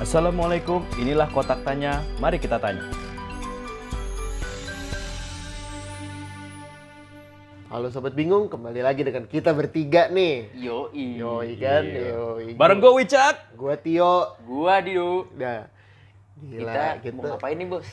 Assalamualaikum, 0.00 0.80
inilah 0.96 1.28
kotak 1.28 1.60
tanya. 1.60 2.00
Mari 2.24 2.40
kita 2.40 2.56
tanya. 2.56 2.88
Halo 7.68 7.92
sobat 7.92 8.16
bingung, 8.16 8.48
kembali 8.48 8.80
lagi 8.80 9.04
dengan 9.04 9.28
kita 9.28 9.52
bertiga 9.52 10.08
nih. 10.08 10.56
Yoi. 10.56 11.20
Yoi 11.20 11.52
kan, 11.60 11.84
Iya. 11.84 12.16
yoi. 12.16 12.56
Bareng 12.56 12.80
gue 12.80 12.88
Wicak. 12.96 13.52
Gua 13.54 13.76
Tio. 13.76 14.40
Gua 14.48 14.80
Didu. 14.80 15.28
Nah, 15.36 15.68
Kita, 16.40 16.82
gila, 17.04 17.12
mau 17.12 17.22
ngapain 17.36 17.52
nih, 17.52 17.68
Bos? 17.68 17.84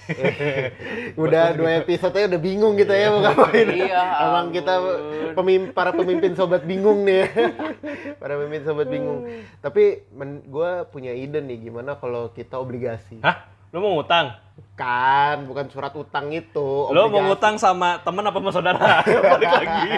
udah 1.23 1.45
dua 1.51 1.71
episode 1.77 2.15
aja 2.15 2.31
udah 2.31 2.41
bingung 2.41 2.79
kita 2.79 2.95
ya 2.95 3.07
mau 3.11 3.19
ngapain. 3.19 3.67
Iya, 3.67 4.03
Emang 4.23 4.45
kita 4.49 4.73
ampun. 4.73 5.35
pemim- 5.35 5.71
para 5.71 5.91
pemimpin 5.91 6.31
sobat 6.31 6.63
bingung 6.63 7.03
nih. 7.03 7.27
para 8.23 8.39
pemimpin 8.39 8.63
sobat 8.63 8.87
bingung. 8.87 9.27
Tapi 9.59 10.07
men- 10.15 10.47
gua 10.47 10.87
punya 10.87 11.11
ide 11.11 11.43
nih 11.43 11.67
gimana 11.67 11.99
kalau 11.99 12.31
kita 12.31 12.55
obligasi. 12.55 13.19
Hah? 13.19 13.51
Lu 13.75 13.83
mau 13.83 13.99
ngutang? 13.99 14.31
Kan, 14.73 15.43
bukan 15.43 15.67
surat 15.67 15.91
utang 15.91 16.31
itu. 16.31 16.87
Lu 16.87 17.11
mau 17.11 17.27
ngutang 17.27 17.59
sama 17.59 17.99
temen 17.99 18.23
apa 18.23 18.37
sama 18.39 18.51
saudara? 18.55 18.79
Balik 19.35 19.51
lagi. 19.51 19.89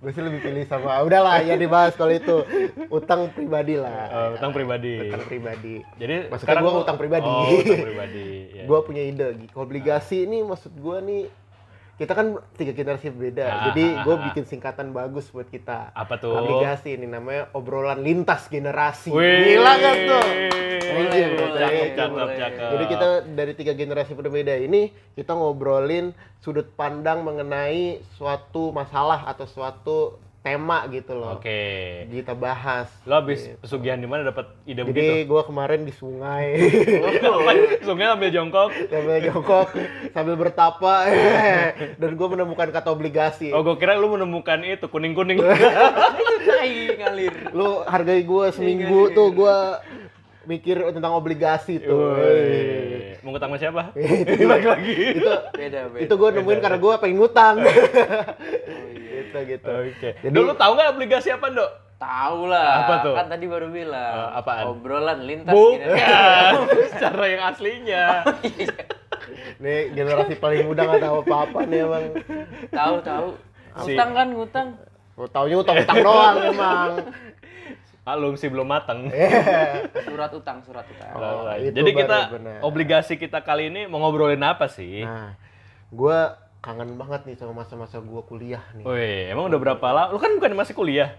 Gue 0.00 0.16
sih 0.16 0.24
lebih 0.24 0.40
pilih 0.40 0.64
sama 0.64 1.04
udahlah 1.04 1.44
ya 1.44 1.54
dibahas 1.54 1.92
kalau 1.92 2.08
itu 2.08 2.40
utang 2.88 3.28
pribadi 3.28 3.76
lah. 3.76 4.08
Oh, 4.08 4.28
utang 4.32 4.48
pribadi. 4.50 5.12
Utang 5.12 5.28
pribadi. 5.28 5.84
Jadi 6.00 6.32
Maksudnya 6.32 6.56
lu- 6.56 6.72
ngutang 6.72 6.96
pribadi. 6.96 7.28
Oh, 7.28 7.52
utang 7.52 7.84
pribadi. 7.84 8.28
ya. 8.56 8.64
Gua 8.64 8.80
punya 8.80 9.04
ide 9.04 9.26
obligasi 9.52 10.24
ini 10.24 10.40
maksud 10.40 10.72
gua 10.74 11.04
nih 11.04 11.28
kita 12.00 12.16
kan 12.16 12.40
tiga 12.56 12.72
generasi 12.72 13.12
berbeda. 13.12 13.44
Ah, 13.44 13.60
Jadi 13.68 13.84
ah, 13.92 14.08
gue 14.08 14.14
ah. 14.16 14.20
bikin 14.32 14.48
singkatan 14.48 14.96
bagus 14.96 15.28
buat 15.28 15.44
kita. 15.52 15.92
Apa 15.92 16.16
tuh? 16.16 16.32
Obligasi 16.32 16.96
ini 16.96 17.04
namanya 17.04 17.52
obrolan 17.52 18.00
lintas 18.00 18.48
generasi. 18.48 19.12
Wih. 19.12 19.60
Gila 19.60 19.72
kan 19.76 19.96
tuh? 20.08 20.26
Boleh, 20.90 21.24
boleh. 21.36 22.32
cakep. 22.40 22.68
Jadi 22.72 22.84
kita 22.88 23.08
dari 23.36 23.52
tiga 23.52 23.72
generasi 23.76 24.16
berbeda 24.16 24.56
ini 24.56 24.88
kita 25.12 25.36
ngobrolin 25.36 26.16
sudut 26.40 26.72
pandang 26.72 27.20
mengenai 27.20 28.00
suatu 28.16 28.72
masalah 28.72 29.28
atau 29.28 29.44
suatu 29.44 29.98
tema 30.40 30.88
gitu 30.88 31.12
loh. 31.12 31.36
Oke. 31.36 31.60
Kita 32.08 32.32
bahas. 32.32 32.88
Lo 33.04 33.20
habis 33.20 33.44
pesugihan 33.60 34.00
di 34.00 34.08
mana 34.08 34.24
dapat 34.24 34.48
ide 34.64 34.80
begitu? 34.82 35.04
Jadi 35.04 35.28
gue 35.28 35.42
kemarin 35.44 35.80
di 35.84 35.92
sungai 35.92 36.56
Sungai 37.86 38.08
ambil 38.08 38.32
jongkok. 38.32 38.72
sambil 38.88 39.20
jongkok 39.20 39.68
sambil 40.10 40.34
bertapa 40.40 40.94
dan 42.00 42.10
gue 42.16 42.28
menemukan 42.30 42.72
kata 42.72 42.88
obligasi. 42.88 43.52
Oh, 43.52 43.60
gue 43.60 43.76
kira 43.76 44.00
lu 44.00 44.16
menemukan 44.16 44.64
itu 44.64 44.88
kuning-kuning. 44.88 45.44
Tai 46.48 46.72
ngalir. 46.96 47.34
Lu 47.52 47.84
hargai 47.84 48.24
gue 48.24 48.46
seminggu 48.50 49.12
tuh 49.12 49.28
gue 49.36 49.56
mikir 50.48 50.80
tentang 50.90 51.12
obligasi 51.12 51.84
tuh. 51.84 52.16
Woi. 52.16 53.20
Mau 53.20 53.36
ngutang 53.36 53.52
sama 53.52 53.60
siapa? 53.60 53.82
itu 53.92 54.48
lagi. 54.48 54.94
itu 55.20 55.32
Beda, 55.52 55.80
beda. 55.92 56.00
itu 56.00 56.14
gue 56.16 56.28
nemuin 56.32 56.60
karena 56.64 56.78
gue 56.80 56.94
pengen 56.96 57.16
ngutang. 57.20 57.56
Oh, 57.60 57.68
iya. 58.96 59.19
Gitu 59.30 59.38
gitu. 59.46 59.70
Oke. 59.70 60.08
Jadi- 60.18 60.34
Dulu 60.34 60.52
tahu 60.52 60.72
nggak 60.74 60.90
obligasi 60.90 61.28
apa, 61.30 61.46
Dok? 61.48 61.70
Tahu 61.96 62.40
lah. 62.46 62.68
Apa 62.80 62.94
tuh? 63.02 63.14
Kan 63.14 63.26
tadi 63.28 63.44
baru 63.44 63.68
bilang. 63.68 64.14
Eh, 64.16 64.30
apaan? 64.34 64.64
Obrolan 64.68 65.20
lintas 65.20 65.52
Bukan. 65.52 65.78
generasi. 65.78 66.90
Cara 67.02 67.24
yang 67.26 67.42
aslinya. 67.46 68.04
Nih 69.58 69.92
generasi 69.92 70.34
paling 70.34 70.64
muda 70.64 70.82
nggak 70.82 71.02
tahu 71.02 71.16
apa-apa 71.22 71.58
nih 71.64 71.80
emang. 71.82 72.04
Tahu, 72.70 72.94
tahu. 73.02 73.28
Si- 73.84 73.92
Utang 73.92 74.10
kan, 74.10 74.26
ngutang. 74.28 74.68
Oh, 75.14 75.28
taunya 75.28 75.56
utang-utang 75.56 75.96
doang 76.00 76.36
emang. 76.42 76.90
Maklum 78.00 78.34
sih 78.34 78.48
belum 78.48 78.64
matang. 78.64 79.12
Surat 80.02 80.32
utang, 80.32 80.64
surat 80.64 80.82
utang. 80.82 81.12
Oh, 81.12 81.44
Nah, 81.44 81.60
itu 81.60 81.76
Jadi 81.76 81.90
kita 81.92 82.18
benar. 82.32 82.58
obligasi 82.64 83.14
kita 83.14 83.44
kali 83.44 83.68
ini 83.68 83.84
mau 83.84 84.00
ngobrolin 84.00 84.40
apa 84.40 84.66
sih? 84.66 85.04
Nah, 85.04 85.36
gue 85.86 86.18
kangen 86.60 86.96
banget 86.96 87.24
nih 87.24 87.36
sama 87.36 87.64
masa-masa 87.64 87.98
gue 87.98 88.22
kuliah 88.24 88.60
nih. 88.76 88.84
Wih, 88.84 89.32
emang 89.32 89.48
udah 89.48 89.60
berapa 89.60 89.86
lama? 89.88 90.12
Lu 90.12 90.20
kan 90.20 90.36
bukan 90.36 90.52
masih 90.52 90.76
kuliah? 90.76 91.16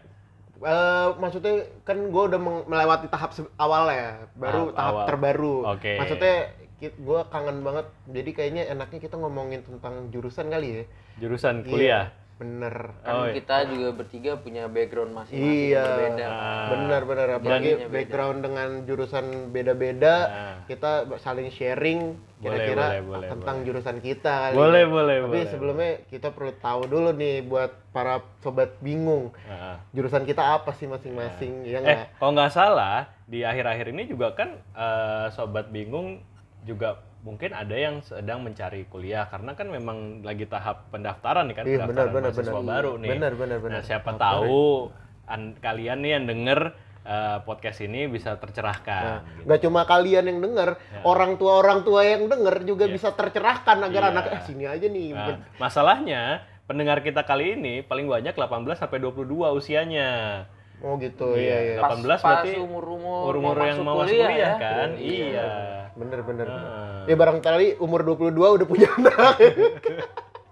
Eh, 0.62 1.08
maksudnya 1.18 1.66
kan 1.82 1.98
gue 1.98 2.24
udah 2.30 2.38
melewati 2.70 3.10
tahap 3.10 3.34
awal 3.58 3.90
ya, 3.90 4.30
baru 4.38 4.70
Tahap 4.70 4.78
tahap 4.78 4.94
awal. 4.94 5.06
terbaru. 5.10 5.56
Oke. 5.74 5.94
Maksudnya 5.98 6.36
gue 6.82 7.20
kangen 7.34 7.58
banget. 7.62 7.86
Jadi 8.06 8.30
kayaknya 8.32 8.64
enaknya 8.70 9.00
kita 9.02 9.18
ngomongin 9.18 9.66
tentang 9.66 10.14
jurusan 10.14 10.54
kali 10.54 10.68
ya. 10.70 10.84
Jurusan 11.18 11.66
Iya, 11.66 11.66
kuliah. 11.66 12.06
Bener. 12.42 12.76
Kan 13.00 13.14
Oh, 13.14 13.26
iya. 13.26 13.38
kita 13.38 13.70
juga 13.70 13.88
bertiga 13.94 14.32
punya 14.36 14.66
background 14.66 15.14
masing-masing 15.14 15.70
Iya, 15.70 15.84
berbeda. 15.86 16.26
Ah. 16.26 16.68
bener 16.68 17.02
bener. 17.06 17.28
Apalagi 17.32 17.70
Jadinya 17.70 17.86
beda. 17.86 17.94
background 17.94 18.38
dengan 18.42 18.70
jurusan 18.84 19.26
beda-beda, 19.50 20.16
Nah. 20.26 20.56
kita 20.66 20.92
saling 21.18 21.48
sharing 21.48 22.18
Boleh, 22.36 22.42
kira-kira 22.42 22.86
boleh, 22.90 23.02
boleh, 23.06 23.28
tentang 23.30 23.56
boleh. 23.56 23.68
jurusan 23.70 23.98
kita 24.00 24.34
kali. 24.44 24.56
Boleh, 24.58 24.82
ya. 24.82 24.90
boleh, 24.90 25.18
Tapi 25.20 25.30
boleh. 25.30 25.46
sebelumnya 25.48 25.92
kita 26.10 26.28
perlu 26.30 26.52
tahu 26.58 26.82
dulu 26.86 27.10
nih 27.14 27.36
buat 27.44 27.72
para 27.90 28.16
sobat 28.40 28.74
bingung, 28.80 29.30
Nah. 29.44 29.78
jurusan 29.92 30.26
kita 30.26 30.42
apa 30.42 30.74
sih 30.74 30.86
masing-masing, 30.86 31.62
ya 31.64 31.78
Eh, 31.80 32.10
kalau 32.18 32.34
nggak 32.34 32.50
salah 32.50 33.06
di 33.24 33.42
akhir-akhir 33.42 33.86
ini 33.88 34.04
juga 34.06 34.34
kan 34.34 34.58
eh, 34.58 35.26
sobat 35.30 35.70
bingung 35.70 36.26
juga 36.62 36.98
mungkin 37.22 37.52
ada 37.52 37.72
yang 37.72 38.02
sedang 38.02 38.42
mencari 38.42 38.86
kuliah 38.86 39.26
karena 39.26 39.54
kan 39.54 39.68
memang 39.68 39.98
lagi 40.22 40.44
tahap 40.44 40.90
pendaftaran 40.90 41.46
nih 41.46 41.56
kan 41.56 41.66
Iya, 41.66 41.78
pendaftaran 41.84 42.10
benar, 42.10 42.10
benar, 42.12 42.30
mahasiswa 42.34 42.52
benar. 42.56 42.72
baru 42.74 42.92
nih. 42.98 43.10
Benar, 43.10 43.32
benar, 43.36 43.58
benar. 43.60 43.74
Nah, 43.74 43.84
siapa 43.84 44.12
tahu 44.16 44.90
an- 45.26 45.56
kalian 45.56 45.98
nih 46.00 46.12
yang 46.12 46.26
denger 46.26 46.62
eh, 47.02 47.38
podcast 47.42 47.82
ini 47.82 48.06
bisa 48.06 48.38
tercerahkan. 48.38 49.04
Nah, 49.04 49.20
gitu. 49.32 49.46
nggak 49.46 49.60
cuma 49.64 49.82
kalian 49.84 50.22
yang 50.24 50.38
denger, 50.40 50.78
orang 51.02 51.34
tua 51.36 51.58
orang 51.58 51.82
tua 51.82 52.02
yang 52.04 52.26
denger 52.26 52.62
juga 52.62 52.86
Iya. 52.86 52.94
bisa 52.94 53.10
tercerahkan 53.12 53.78
agar 53.82 54.04
Iya. 54.04 54.12
anak 54.12 54.26
eh 54.28 54.42
sini 54.44 54.66
aja 54.66 54.86
nih. 54.86 55.10
Nah, 55.10 55.38
masalahnya 55.58 56.22
pendengar 56.64 57.02
kita 57.02 57.22
kali 57.22 57.54
ini 57.56 57.82
paling 57.82 58.06
banyak 58.06 58.32
18 58.32 58.78
sampai 58.78 58.98
22 58.98 59.50
usianya. 59.52 60.46
Oh 60.78 60.98
gitu, 60.98 61.34
Iya, 61.34 61.58
iya 61.68 61.74
iya. 61.74 61.78
18 61.80 62.22
Pas- 62.22 62.22
berarti 62.22 62.52
pas 62.54 62.62
umur-umur 62.64 63.18
umur-umur 63.24 63.56
mau 63.56 63.66
yang 63.66 63.78
mau 63.82 63.96
masuk 63.98 64.10
kuliah 64.12 64.28
kuliah, 64.28 64.38
ya. 64.38 64.52
kan? 64.58 64.90
Iya. 64.96 65.46
Bener 65.92 66.20
bener. 66.22 66.48
Heeh. 66.48 66.91
Ya 67.06 67.16
barangkali 67.16 67.68
umur 67.78 68.02
22 68.04 68.30
udah 68.34 68.68
punya 68.68 68.88
anak. 68.98 69.36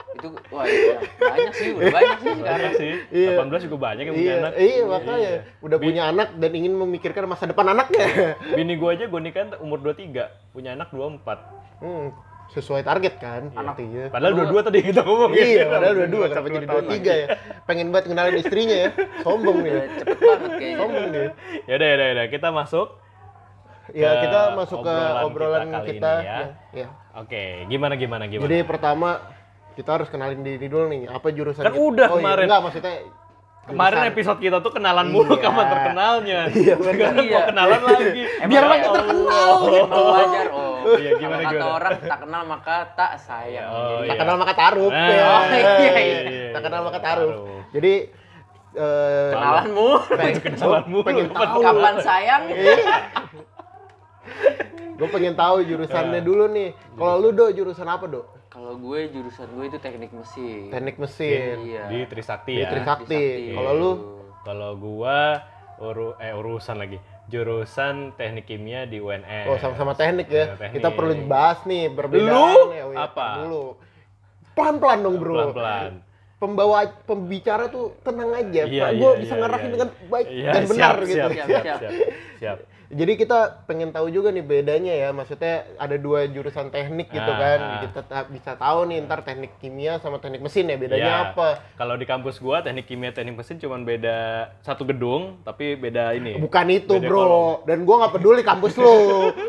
Itu 0.10 0.28
wah 0.50 0.66
iya. 0.66 1.00
banyak 1.16 1.54
sih, 1.54 1.70
udah 1.72 1.88
banyak 1.90 2.18
sih 2.18 2.28
Banyak 2.28 2.44
sekarang. 2.44 2.74
sih. 2.76 2.94
Iya. 3.14 3.30
18 3.40 3.66
juga 3.66 3.78
banyak 3.80 4.04
yang 4.04 4.16
punya 4.16 4.26
iya, 4.26 4.36
anak. 4.38 4.52
iya 4.58 4.84
makanya 4.84 5.32
udah 5.60 5.78
Bi- 5.80 5.86
punya 5.86 6.04
anak 6.08 6.28
dan 6.36 6.52
ingin 6.52 6.74
memikirkan 6.76 7.24
masa 7.24 7.46
depan 7.46 7.66
anaknya. 7.70 8.06
Bini 8.58 8.76
gua 8.76 8.94
aja 8.94 9.06
gua 9.06 9.20
nikahin 9.20 9.56
umur 9.58 9.80
23, 9.80 10.52
punya 10.52 10.76
anak 10.76 10.92
24. 10.92 11.24
Hmm, 11.80 12.12
sesuai 12.50 12.82
target 12.82 13.16
kan 13.16 13.54
artinya. 13.54 14.10
Padahal 14.10 14.34
dua-dua 14.36 14.62
tadi 14.62 14.82
kita 14.82 15.02
ngomong 15.02 15.32
Iya, 15.32 15.64
padahal 15.70 15.94
dua-dua 15.96 16.26
kenapa 16.28 16.42
Satu 16.44 16.56
jadi 16.58 16.66
dua 16.68 16.84
tiga 16.90 17.14
ya? 17.16 17.28
Pengen 17.64 17.88
banget 17.90 18.06
kenalin 18.10 18.36
istrinya 18.36 18.76
ya. 18.76 18.90
Sombong 19.22 19.58
nih. 19.62 19.72
cepet 19.96 20.18
banget 20.20 20.52
kayaknya. 20.58 20.78
Sombong 20.82 21.08
nih. 21.08 21.28
Ya 21.64 21.74
udah, 21.78 21.88
ya 21.88 21.96
udah, 21.96 22.08
ya 22.10 22.14
udah. 22.18 22.28
kita 22.28 22.48
masuk. 22.50 22.88
Ya, 23.92 24.10
Ke 24.12 24.22
kita 24.24 24.40
masuk 24.54 24.78
ke 24.80 24.92
obrolan 24.92 25.24
obrolan 25.24 25.62
kita 25.64 25.76
kali 25.76 25.88
kita. 25.92 26.12
ini 26.12 26.24
ya. 26.24 26.36
ya. 26.36 26.46
ya. 26.76 26.88
Oke, 27.16 27.44
gimana 27.66 27.94
gimana 27.94 28.24
gimana? 28.26 28.46
Jadi 28.46 28.58
pertama 28.64 29.10
kita 29.74 29.90
harus 29.92 30.08
kenalin 30.08 30.40
diri 30.40 30.66
dulu 30.66 30.86
nih. 30.88 31.08
Apa 31.08 31.28
jurusan 31.30 31.62
Kan 31.62 31.72
kita? 31.72 31.82
udah 31.84 32.08
oh, 32.08 32.18
kemarin. 32.18 32.38
Iya, 32.38 32.48
enggak 32.48 32.62
maksudnya 32.64 32.96
Kemarin 33.62 33.96
jurusan. 33.96 34.12
episode 34.12 34.40
kita 34.40 34.58
tuh 34.60 34.72
kenalan 34.72 35.08
mulu 35.08 35.30
Iya. 35.32 35.44
kapan 35.44 35.66
terkenalnya. 35.68 36.40
Iya, 36.60 36.74
benar. 36.76 36.90
Sekarang 36.92 37.16
mau 37.16 37.24
Iya. 37.24 37.42
kenalan 37.46 37.82
lagi. 37.84 38.22
Biar 38.44 38.64
makin 38.64 38.82
ya 38.82 38.90
terkenal. 38.92 39.50
Emang 39.70 40.06
wajar, 40.10 40.48
oh. 40.50 40.76
Iya, 40.92 41.12
gimana, 41.16 41.38
Kalau 41.38 41.44
kata 41.44 41.54
gimana? 41.54 41.76
orang 41.76 41.94
tak 42.04 42.20
kenal 42.20 42.42
maka 42.46 42.76
tak 42.94 43.12
sayang. 43.20 43.68
Oh, 43.68 43.78
Jadi, 43.80 43.98
Tak 44.02 44.10
iya. 44.10 44.20
kenal 44.20 44.36
maka 44.36 44.54
taruh. 44.56 44.90
Nah, 44.90 45.06
ya. 45.08 45.26
oh, 45.28 45.44
iya, 45.46 45.72
iya, 45.78 45.94
iya. 46.30 46.50
Tak 46.52 46.62
kenal 46.64 46.82
maka 46.84 47.00
taruh. 47.00 47.32
Jadi 47.70 47.94
eh 48.70 49.30
kenalanmu 49.32 49.90
Pengen 50.12 50.36
kenalan 50.46 50.84
mulu. 50.86 51.02
pengen 51.04 51.26
tahu. 51.28 51.58
kapan 51.60 51.96
sayang? 52.00 52.44
Gue 55.00 55.08
pengen 55.08 55.34
tahu 55.34 55.64
jurusannya 55.64 56.20
Ya. 56.20 56.26
dulu 56.26 56.46
nih. 56.52 56.70
Kalau 56.94 57.16
lu 57.24 57.30
do 57.32 57.46
jurusan 57.50 57.88
apa 57.88 58.06
do? 58.06 58.22
Kalau 58.50 58.76
gue 58.76 59.08
jurusan 59.14 59.48
gue 59.56 59.66
itu 59.70 59.78
teknik 59.78 60.12
mesin. 60.12 60.68
Teknik 60.74 60.98
mesin. 60.98 61.56
Iya. 61.64 61.84
Di 61.88 62.00
Trisakti 62.10 62.54
Di 62.58 62.64
ya. 62.66 62.70
Trisakti. 62.70 63.16
Trisakti. 63.16 63.56
Kalau 63.56 63.72
lu 63.74 63.92
Kalau 64.40 64.72
gua 64.80 65.44
uru 65.80 66.16
eh 66.18 66.34
urusan 66.34 66.80
lagi. 66.80 66.98
Jurusan 67.30 68.18
Teknik 68.18 68.50
Kimia 68.50 68.90
di 68.90 68.98
UNS. 68.98 69.46
Oh 69.46 69.58
sama-sama 69.62 69.94
teknik 69.94 70.28
ya. 70.28 70.50
Iya, 70.50 70.56
teknik. 70.58 70.76
Kita 70.82 70.90
perlu 70.92 71.14
bahas 71.30 71.62
nih 71.64 71.94
perbedaan. 71.94 72.34
Lu 72.34 72.74
ya, 72.74 72.86
apa? 72.98 73.28
Dulu. 73.46 73.64
Pelan-pelan 74.58 75.00
dong 75.06 75.16
bro. 75.22 75.36
Pelan-pelan. 75.38 75.92
Pembawa 76.40 76.88
pembicara 77.04 77.68
tuh 77.68 78.00
tenang 78.02 78.32
aja. 78.32 78.64
Iya, 78.66 78.96
gue 78.96 79.12
iya, 79.12 79.22
bisa 79.22 79.36
iya, 79.36 79.42
ngarahin 79.44 79.68
iya. 79.68 79.74
dengan 79.76 79.90
baik 80.08 80.28
Iya, 80.32 80.52
dan 80.56 80.64
benar 80.66 80.96
siap, 80.96 81.04
gitu. 81.04 81.16
Siap, 81.20 81.30
Siap, 81.36 81.62
siap, 81.62 81.80
siap. 82.40 82.58
Jadi 82.90 83.14
kita 83.16 83.38
pengen 83.64 83.90
tahu 83.90 84.10
juga 84.10 84.28
nih 84.28 84.42
bedanya 84.42 84.90
ya, 84.92 85.10
maksudnya 85.10 85.62
ada 85.78 85.94
dua 85.94 86.26
jurusan 86.26 86.68
teknik 86.68 87.08
gitu 87.08 87.22
Ah, 87.24 87.38
kan. 87.38 87.60
ah. 87.60 87.80
Kita 87.82 88.02
ta- 88.02 88.26
bisa 88.26 88.52
tahu 88.54 88.80
nih 88.84 89.06
ntar 89.06 89.22
teknik 89.22 89.54
kimia 89.58 89.98
sama 89.98 90.18
teknik 90.18 90.42
mesin 90.42 90.66
ya 90.66 90.74
bedanya 90.74 91.06
Iya. 91.06 91.26
apa. 91.30 91.48
Kalau 91.76 91.94
di 91.94 92.04
kampus 92.04 92.38
gua 92.38 92.60
teknik 92.60 92.86
kimia 92.86 93.10
teknik 93.10 93.36
mesin 93.36 93.56
cuman 93.56 93.84
beda 93.84 94.18
satu 94.60 94.84
gedung 94.84 95.38
tapi 95.44 95.74
beda 95.76 96.12
ini. 96.12 96.36
Bukan 96.36 96.66
itu 96.68 96.90
Beda 96.92 97.06
bro, 97.06 97.20
kolom. 97.20 97.56
dan 97.64 97.78
gua 97.84 97.96
nggak 98.00 98.14
peduli 98.16 98.42
kampus 98.42 98.74
lo. 98.76 98.90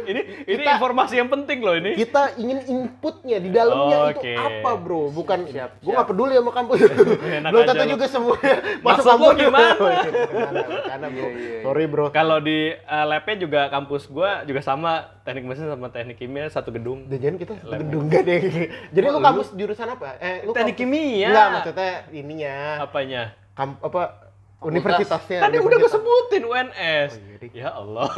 Ini 0.02 0.20
ini 0.44 0.58
Kita- 0.58 0.76
informasi 0.76 1.14
yang 1.16 1.31
penting 1.31 1.58
loh 1.60 1.75
ini. 1.75 1.94
Kita 1.94 2.34
ingin 2.37 2.60
inputnya 2.62 3.38
di 3.38 3.48
dalamnya 3.48 3.96
itu 4.10 4.20
Oke. 4.20 4.34
apa 4.37 4.70
bro, 4.75 5.08
bukan 5.08 5.38
Siap, 5.46 5.70
gua 5.76 5.81
siap. 5.81 5.94
nggak 5.94 6.08
peduli 6.08 6.32
sama 6.34 6.52
kampus. 6.52 6.78
Belum 7.46 7.64
tentu 7.64 7.84
juga 7.88 8.04
semua 8.06 8.37
Maksud 8.37 8.84
masuk 8.84 9.08
kampus. 9.08 9.37
gimana? 9.38 9.72
Bercanda, 10.60 11.08
bro. 11.08 11.22
Iya, 11.22 11.31
iya, 11.31 11.50
iya. 11.50 11.60
Sorry 11.62 11.84
bro. 11.87 12.06
Kalau 12.10 12.38
di 12.38 12.58
uh, 12.76 13.06
juga 13.34 13.66
kampus 13.66 14.06
gua 14.06 14.42
juga 14.42 14.60
sama 14.60 14.92
teknik 15.20 15.44
mesin 15.44 15.66
sama 15.66 15.86
teknik 15.86 16.16
kimia 16.16 16.46
satu 16.46 16.70
gedung. 16.70 17.04
Jangan 17.06 17.36
kita 17.36 17.52
satu 17.56 17.74
gedung 17.76 18.06
gak 18.06 18.22
deh. 18.22 18.40
Jadi 18.94 19.04
Oh, 19.04 19.12
lu 19.12 19.18
lu- 19.18 19.24
kampus 19.24 19.48
jurusan 19.52 19.88
apa? 19.88 20.16
Eh, 20.16 20.42
lu 20.42 20.50
Teknik 20.50 20.74
kampus- 20.74 20.80
kimia. 20.80 21.28
Enggak, 21.28 21.48
maksudnya 21.52 21.90
ininya. 22.10 22.56
Apanya? 22.80 23.22
Kam 23.52 23.76
apa. 23.78 24.29
Universitasnya. 24.60 25.40
Tadi 25.48 25.56
udah 25.56 25.76
gue 25.80 25.90
sebutin 25.90 26.42
UNS. 26.44 27.10
Oh, 27.16 27.48
iya, 27.48 27.48
ya 27.64 27.68
Allah. 27.72 28.08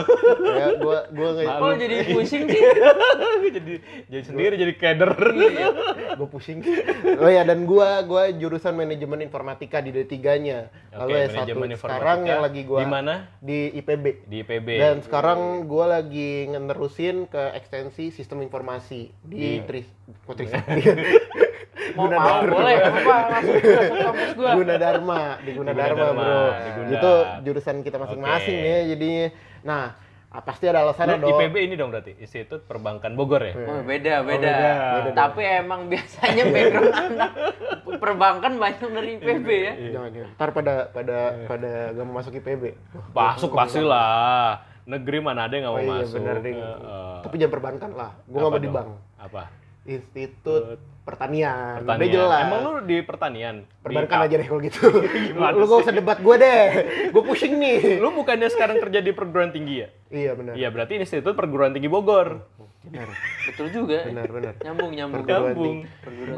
ya, 0.42 0.66
gua 0.82 0.98
gua 1.14 1.28
nggak 1.38 1.46
Malu. 1.46 1.62
Kok 1.62 1.74
jadi 1.78 1.96
pusing 2.10 2.42
sih? 2.50 2.62
jadi 3.56 3.74
jadi 4.10 4.24
sendiri 4.26 4.54
jadi 4.58 4.74
kader. 4.74 5.12
gua 6.18 6.28
pusing. 6.28 6.58
Oh 7.22 7.30
ya 7.30 7.46
dan 7.46 7.62
gua 7.62 8.02
gua 8.02 8.34
jurusan 8.34 8.74
manajemen 8.74 9.22
informatika 9.22 9.78
di 9.78 9.94
D3-nya. 9.94 10.74
Lalu 10.98 11.14
Oke, 11.14 11.22
S1 11.30 11.36
manajemen 11.38 11.68
sekarang 11.78 12.18
yang 12.26 12.42
lagi 12.42 12.62
gua 12.66 12.80
Di 12.82 12.88
mana? 12.90 13.14
di 13.38 13.58
IPB. 13.78 14.04
Di 14.26 14.36
IPB. 14.42 14.68
Dan 14.82 14.96
sekarang 15.06 15.70
gua 15.70 16.02
lagi 16.02 16.50
ngeterusin 16.50 17.30
ke 17.30 17.54
ekstensi 17.54 18.10
sistem 18.10 18.42
informasi 18.42 19.14
di 19.22 19.62
Di- 19.62 19.62
Tris 19.62 19.86
kok 20.26 20.36
Mau 21.96 22.06
mau 22.08 22.38
boleh 22.42 22.76
apa 22.80 23.16
langsung 23.30 23.56
masuk 23.60 23.98
kampus 24.02 24.30
gua. 24.34 24.50
Gunadarma 24.56 25.20
di 25.40 25.50
Gunadarma, 25.52 25.96
Gunadarma, 25.96 26.22
bro. 26.22 26.44
di. 26.52 26.94
Itu 26.96 27.12
jurusan 27.44 27.76
kita 27.80 27.96
masing-masing 28.00 28.56
Oke. 28.56 28.68
ya 28.68 28.78
jadinya. 28.88 29.26
Nah, 29.62 29.82
ah, 30.32 30.42
pasti 30.42 30.64
ada 30.66 30.82
alasannya 30.82 31.16
Lu 31.20 31.28
dong. 31.28 31.38
IPB 31.38 31.56
ini 31.60 31.74
dong 31.76 31.90
berarti 31.92 32.12
Institut 32.16 32.64
Perbankan 32.64 33.12
Bogor 33.12 33.44
ya? 33.44 33.54
Oh, 33.54 33.80
beda, 33.84 34.24
beda. 34.24 34.48
beda. 34.48 34.70
Beda 34.72 35.10
Tapi 35.12 35.42
emang 35.44 35.80
biasanya 35.92 36.44
background 36.48 36.92
anak 36.96 37.30
perbankan 38.00 38.52
banyak 38.58 38.88
dari 38.90 39.10
IPB 39.20 39.48
ya. 39.48 39.72
Jangan 39.94 40.10
ya. 40.10 40.26
Ntar 40.34 40.48
pada 40.50 40.74
pada 40.90 41.16
pada 41.46 41.70
gak 41.94 42.04
mau 42.08 42.14
masuk 42.18 42.32
IPB. 42.40 42.64
Masuk 43.12 43.50
pastilah. 43.52 44.64
Negeri 44.82 45.22
mana 45.22 45.46
ada 45.46 45.54
yang 45.54 45.70
nggak 45.70 45.74
Oh 45.78 45.78
mau 45.78 45.86
iya 45.86 46.02
masuk? 46.02 46.14
bener 46.18 46.36
ding. 46.42 46.58
Heeh. 46.58 47.14
Tapi 47.22 47.34
jangan 47.38 47.52
perbankan 47.54 47.90
lah. 47.94 48.10
Gua 48.26 48.38
nggak 48.42 48.50
Apa 48.50 48.58
mau 48.58 48.66
di 48.66 48.70
bank. 48.74 48.88
Apa? 49.22 49.42
Institut 49.82 50.78
Pertanian. 51.02 51.82
Udah 51.82 51.98
Pertanian. 51.98 52.14
jelas. 52.14 52.42
Emang 52.46 52.60
lu 52.62 52.72
di 52.86 52.98
pertanian? 53.02 53.56
perbankan 53.82 54.16
Di- 54.16 54.24
aja 54.30 54.34
deh 54.38 54.46
kalau 54.46 54.62
gitu. 54.62 54.86
Gimana 55.02 55.50
lu 55.50 55.66
gak 55.66 55.80
usah 55.82 55.90
debat 55.90 56.18
gue 56.22 56.36
deh. 56.38 56.62
Gue 57.10 57.22
pusing 57.26 57.58
nih. 57.58 57.98
Lu 57.98 58.14
bukannya 58.14 58.46
sekarang 58.46 58.78
kerja 58.78 59.02
di 59.02 59.10
perguruan 59.10 59.50
tinggi 59.50 59.82
ya? 59.82 59.88
Iya 60.08 60.30
benar. 60.38 60.54
Iya, 60.54 60.68
berarti 60.70 61.02
Institut 61.02 61.34
Perguruan 61.34 61.74
Tinggi 61.74 61.90
Bogor. 61.90 62.46
Benar. 62.86 63.10
Betul 63.50 63.74
juga. 63.74 64.06
Benar 64.06 64.28
benar. 64.30 64.54
Nyambung, 64.62 64.90
nyambung. 64.94 65.26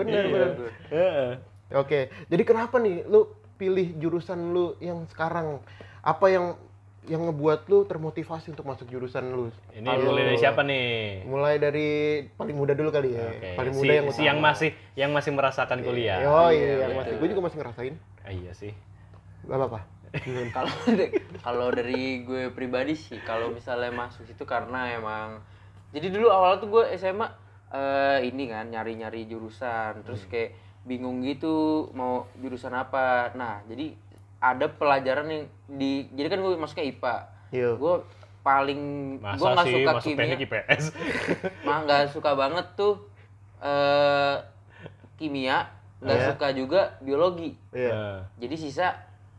Bener. 0.01 0.25
Bogor. 0.25 0.49
Heeh. 0.89 1.29
Oke. 1.77 2.01
Jadi 2.25 2.43
kenapa 2.43 2.81
nih 2.81 3.05
lu 3.05 3.29
pilih 3.55 4.01
jurusan 4.01 4.57
lu 4.57 4.81
yang 4.81 5.05
sekarang? 5.13 5.61
Apa 6.01 6.33
yang 6.33 6.57
yang 7.05 7.29
ngebuat 7.29 7.69
lu 7.69 7.85
termotivasi 7.85 8.57
untuk 8.57 8.65
masuk 8.65 8.89
jurusan 8.89 9.29
lu? 9.29 9.53
Ini 9.71 9.85
Kalau- 9.85 10.09
mulai 10.09 10.23
dari 10.25 10.39
siapa 10.41 10.61
nih? 10.65 10.89
Mulai 11.29 11.55
dari 11.61 11.89
paling 12.33 12.57
muda 12.57 12.73
dulu 12.73 12.89
kali 12.89 13.13
ya. 13.13 13.29
Oke, 13.29 13.51
Paling 13.55 13.75
si, 13.75 13.79
muda 13.79 13.93
yang 13.93 14.07
si 14.09 14.21
yang 14.25 14.39
masih 14.41 14.71
yang 14.97 15.11
masih 15.13 15.31
merasakan 15.33 15.85
kuliah. 15.85 16.25
Oh 16.25 16.49
Iya, 16.49 16.57
iya, 16.57 16.75
yang 16.81 16.97
betul. 16.97 17.01
masih. 17.01 17.15
Gue 17.21 17.29
juga 17.29 17.43
masih 17.45 17.59
ngerasain. 17.61 17.95
Ah, 18.25 18.33
iya 18.33 18.53
sih. 18.53 18.73
Gak 19.45 19.59
apa-apa. 19.61 19.81
Kalau 20.55 20.71
kalau 21.43 21.67
dari 21.75 22.23
gue 22.23 22.47
pribadi 22.55 22.95
sih, 22.95 23.19
kalau 23.27 23.51
misalnya 23.51 23.91
masuk 23.91 24.23
itu 24.25 24.47
karena 24.47 24.95
emang 24.95 25.43
jadi 25.91 26.07
dulu 26.07 26.31
awal 26.31 26.63
tuh 26.63 26.71
gue 26.71 26.85
SMA 26.95 27.27
eh, 27.69 28.19
ini 28.23 28.47
kan 28.47 28.71
nyari-nyari 28.71 29.27
jurusan, 29.27 30.07
terus 30.07 30.23
kayak 30.25 30.55
bingung 30.87 31.19
gitu 31.21 31.91
mau 31.93 32.31
jurusan 32.39 32.71
apa. 32.71 33.35
Nah, 33.35 33.67
jadi 33.67 33.99
ada 34.45 34.67
pelajaran 34.69 35.27
yang 35.27 35.45
di 35.67 36.05
jadi 36.13 36.29
kan 36.29 36.39
gue 36.39 36.53
masuknya 36.55 36.93
IPA. 36.93 37.15
Iya. 37.49 37.71
Gue 37.81 37.95
paling 38.45 38.81
gue 39.17 39.25
Masa 39.25 39.49
nggak 39.57 39.65
sih 39.65 39.73
suka 39.81 39.93
masuk 39.97 40.09
kimia, 40.13 40.37
IPS? 40.37 40.83
mah 41.67 41.79
nggak 41.83 42.03
suka 42.13 42.31
banget 42.37 42.67
tuh 42.77 42.95
eh 43.65 44.37
kimia, 45.17 45.65
nggak 46.05 46.19
Iya. 46.21 46.27
suka 46.29 46.47
juga 46.53 46.81
biologi. 47.01 47.57
Iya. 47.73 47.89
Eh, 47.91 48.19
Jadi 48.45 48.55
sisa 48.61 48.93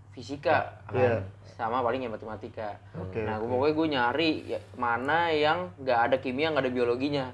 fisika 0.10 0.82
Iya. 0.90 1.22
kan. 1.22 1.24
sama 1.56 1.80
paling 1.80 2.04
ya 2.04 2.12
matematika. 2.12 2.76
Oke, 3.00 3.24
nah, 3.24 3.40
gue 3.40 3.48
oke. 3.48 3.54
pokoknya 3.56 3.74
gue 3.80 3.88
nyari 3.88 4.30
ya, 4.44 4.60
mana 4.76 5.32
yang 5.32 5.72
nggak 5.80 6.00
ada 6.12 6.16
kimia, 6.20 6.52
nggak 6.52 6.68
ada 6.68 6.74
biologinya. 6.74 7.26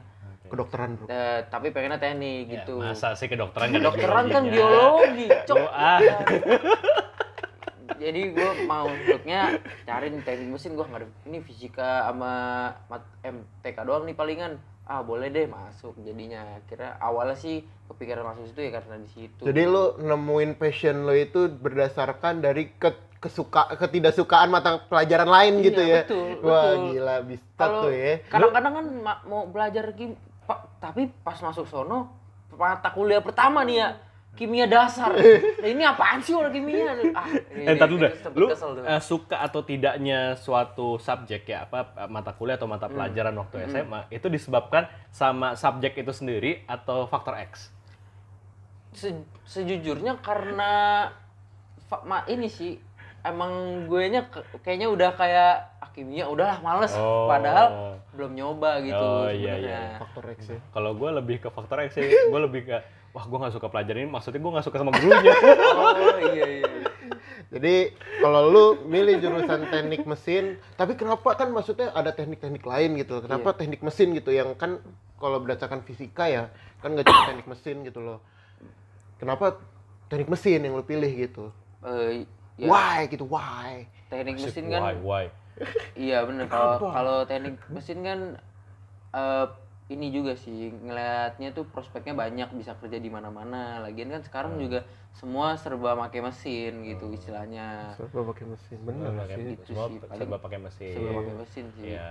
Kedokteran, 0.45 0.93
Bro. 0.93 1.07
Eh, 1.07 1.41
tapi 1.47 1.71
pengennya 1.71 1.97
teknik 1.97 2.45
ya, 2.45 2.61
gitu. 2.61 2.77
Masa 2.77 3.15
sih 3.15 3.25
kedokteran 3.25 3.71
Kedokteran 3.71 4.27
kan 4.27 4.43
biologi, 4.45 5.25
cok. 5.25 5.63
Ah. 5.73 5.97
Jadi 8.01 8.33
gue 8.33 8.51
mau 8.65 8.89
untuknya 8.89 9.61
cari 9.85 10.09
teknik 10.25 10.49
mesin 10.49 10.73
gue 10.73 10.81
nggak 10.81 11.01
ada 11.05 11.07
ini 11.29 11.37
fisika 11.45 12.09
sama 12.09 12.33
mat 12.89 13.05
MTK 13.21 13.77
doang 13.85 14.09
nih 14.09 14.17
palingan. 14.17 14.57
Ah 14.89 15.05
boleh 15.05 15.29
deh 15.29 15.45
masuk 15.45 15.93
jadinya. 16.01 16.57
Kira 16.65 16.97
awalnya 16.97 17.37
sih 17.37 17.61
kepikiran 17.85 18.25
masuk 18.25 18.49
situ 18.49 18.65
ya 18.65 18.71
karena 18.73 18.97
di 18.97 19.09
situ. 19.13 19.41
Jadi 19.45 19.61
lu 19.69 20.01
nemuin 20.01 20.57
passion 20.57 21.05
lo 21.05 21.13
itu 21.13 21.45
berdasarkan 21.45 22.41
dari 22.41 22.73
ke 22.73 22.89
kesuka 23.21 23.77
ketidaksukaan 23.77 24.49
mata 24.49 24.81
pelajaran 24.89 25.29
lain 25.29 25.53
Iya, 25.61 25.65
gitu 25.69 25.81
ya. 25.85 26.01
betul, 26.01 26.27
Wah, 26.41 26.73
betul. 26.73 26.77
gila 26.89 27.15
bisa 27.21 27.63
tuh 27.69 27.93
ya. 27.93 28.13
kadang-kadang 28.33 28.73
kan 28.73 28.85
ma- 28.97 29.21
mau 29.29 29.45
belajar 29.45 29.93
tapi 30.81 31.05
pas 31.21 31.37
masuk 31.37 31.69
sono 31.69 32.09
mata 32.57 32.89
kuliah 32.89 33.21
pertama 33.21 33.61
nih 33.61 33.77
ya 33.77 33.89
kimia 34.31 34.65
dasar. 34.65 35.11
Nah, 35.11 35.67
ini 35.75 35.83
apaan 35.83 36.23
sih 36.23 36.33
orang 36.33 36.53
kimia? 36.55 36.91
Ah 37.17 37.27
ini, 37.51 37.67
Eh, 37.67 37.75
dulu 37.77 38.07
Lu 38.35 38.47
eh, 38.81 39.01
suka 39.03 39.43
atau 39.43 39.61
tidaknya 39.61 40.33
suatu 40.35 40.95
subjek 40.97 41.45
ya, 41.45 41.67
apa 41.67 41.93
eh, 41.99 42.09
mata 42.09 42.31
kuliah 42.33 42.55
atau 42.55 42.65
mata 42.65 42.87
pelajaran 42.87 43.35
waktu 43.35 43.67
SMA 43.67 44.07
itu 44.09 44.27
disebabkan 44.27 44.87
sama 45.11 45.53
subjek 45.53 45.99
itu 45.99 46.11
sendiri 46.11 46.63
atau 46.65 47.05
faktor 47.05 47.35
X? 47.51 47.69
Se- 48.91 49.23
sejujurnya 49.47 50.19
karena 50.19 51.07
ini 52.27 52.47
sih 52.47 52.79
emang 53.21 53.51
gue 53.85 54.03
nya 54.09 54.21
kayaknya 54.61 54.87
udah 54.87 55.09
kayak 55.13 55.53
ah, 55.77 55.89
kimia 55.93 56.25
udahlah 56.25 56.57
males 56.59 56.93
Oh. 56.93 57.29
padahal 57.29 57.97
belum 58.11 58.31
nyoba 58.33 58.81
gitu 58.81 58.97
Oh, 58.97 59.29
iya, 59.29 59.55
sebenarnya. 59.55 59.79
iya. 59.87 59.99
Faktor 60.01 60.23
X 60.33 60.39
ya. 60.49 60.59
Kalau 60.69 60.91
gue 60.93 61.09
lebih 61.11 61.35
ke 61.39 61.49
faktor 61.49 61.77
X 61.85 61.89
sih, 61.95 62.03
gue 62.05 62.39
lebih 62.41 62.61
ke 62.65 62.77
wah 63.11 63.25
gue 63.27 63.37
nggak 63.37 63.53
suka 63.53 63.67
pelajaran 63.67 63.99
ini, 64.01 64.09
maksudnya 64.09 64.39
gue 64.39 64.51
nggak 64.51 64.65
suka 64.65 64.77
sama 64.79 64.91
gurunya. 64.95 65.33
oh 65.79 65.91
iya 66.31 66.45
iya 66.47 66.67
iya. 66.71 66.89
Jadi 67.51 67.75
kalau 68.23 68.41
lu 68.47 68.65
milih 68.87 69.19
jurusan 69.19 69.67
teknik 69.67 70.07
mesin, 70.07 70.55
tapi 70.79 70.95
kenapa 70.95 71.35
kan 71.35 71.51
maksudnya 71.51 71.91
ada 71.91 72.15
teknik-teknik 72.15 72.63
lain 72.63 72.95
gitu. 72.95 73.19
Kenapa 73.19 73.51
teknik 73.51 73.83
mesin 73.83 74.15
gitu 74.15 74.31
yang 74.31 74.55
kan 74.55 74.79
kalau 75.19 75.37
berdasarkan 75.37 75.83
fisika 75.83 76.25
ya, 76.25 76.47
kan 76.79 76.95
nggak 76.95 77.05
cuma 77.05 77.21
teknik 77.27 77.47
mesin 77.47 77.83
gitu 77.83 77.99
loh. 77.99 78.19
Kenapa 79.19 79.59
teknik 80.07 80.31
mesin 80.31 80.63
yang 80.63 80.73
lu 80.73 80.81
pilih 80.81 81.11
gitu? 81.11 81.51
Eh, 81.83 82.23
ya, 82.61 82.69
Why 82.69 82.99
gitu, 83.07 83.25
why? 83.25 83.89
teknik 84.07 84.37
Asik, 84.37 84.45
mesin 84.53 84.65
kan 84.69 84.81
why, 84.83 84.95
why? 84.99 85.25
Iya 85.93 86.21
bener 86.23 86.45
kalau 86.45 86.77
kalau 86.79 87.17
teknik 87.23 87.57
mesin 87.67 87.99
kan 88.01 88.19
eh, 89.11 89.45
ini 89.89 90.07
juga 90.07 90.31
sih 90.33 90.71
ngelihatnya 90.71 91.51
tuh 91.51 91.65
prospeknya 91.65 92.13
banyak 92.13 92.47
bisa 92.53 92.71
kerja 92.75 92.95
di 92.95 93.07
mana-mana. 93.07 93.81
Lagian 93.81 94.07
kan 94.09 94.21
sekarang 94.21 94.55
Hmm. 94.55 94.63
juga 94.63 94.79
semua 95.11 95.53
serba 95.53 95.97
pakai 95.97 96.21
mesin 96.21 96.85
gitu 96.85 97.11
istilahnya. 97.11 97.91
Serba 97.93 98.23
pakai 98.25 98.47
mesin, 98.47 98.77
bener 98.81 99.11
Pakai- 99.11 99.35
sih. 99.35 99.43
Gitu 99.51 99.63
semua 99.67 99.85
sih, 99.85 99.97
serba 100.07 100.37
pakai 100.37 100.59
mesin. 100.59 100.93
Serba 100.95 101.11
pakai 101.17 101.35
mesin 101.35 101.65
sih. 101.73 101.83
Iya. 101.91 102.09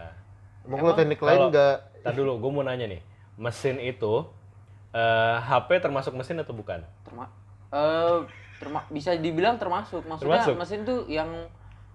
Emang, 0.60 0.78
lu 0.78 0.92
teknik 0.92 1.20
lain 1.20 1.32
kalau- 1.38 1.48
nggak? 1.48 1.76
Tar 2.00 2.12
dulu, 2.12 2.32
gue 2.36 2.50
mau 2.50 2.60
nanya 2.60 2.86
nih, 2.86 3.00
mesin 3.36 3.76
itu 3.78 4.12
eh, 4.90 5.36
HP 5.40 5.80
termasuk 5.80 6.12
mesin 6.12 6.36
atau 6.36 6.52
bukan? 6.52 6.84
Terma 7.00 7.30
eh, 7.70 8.16
terma 8.60 8.84
bisa 8.86 9.16
dibilang 9.16 9.56
termasuk. 9.56 10.04
Maksudnya 10.04 10.44
Termasuk? 10.44 10.54
mesin 10.54 10.80
tuh 10.84 11.08
yang 11.08 11.30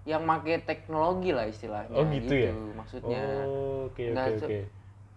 yang 0.02 0.22
make 0.22 0.62
teknologi 0.62 1.30
lah 1.30 1.46
istilahnya. 1.46 1.94
Oh, 1.94 2.04
gitu 2.04 2.34
ya? 2.34 2.52
Maksudnya. 2.52 3.22
Oh, 3.40 3.86
oke 3.86 4.02
Nggak 4.04 4.26
oke 4.28 4.44
oke. 4.44 4.58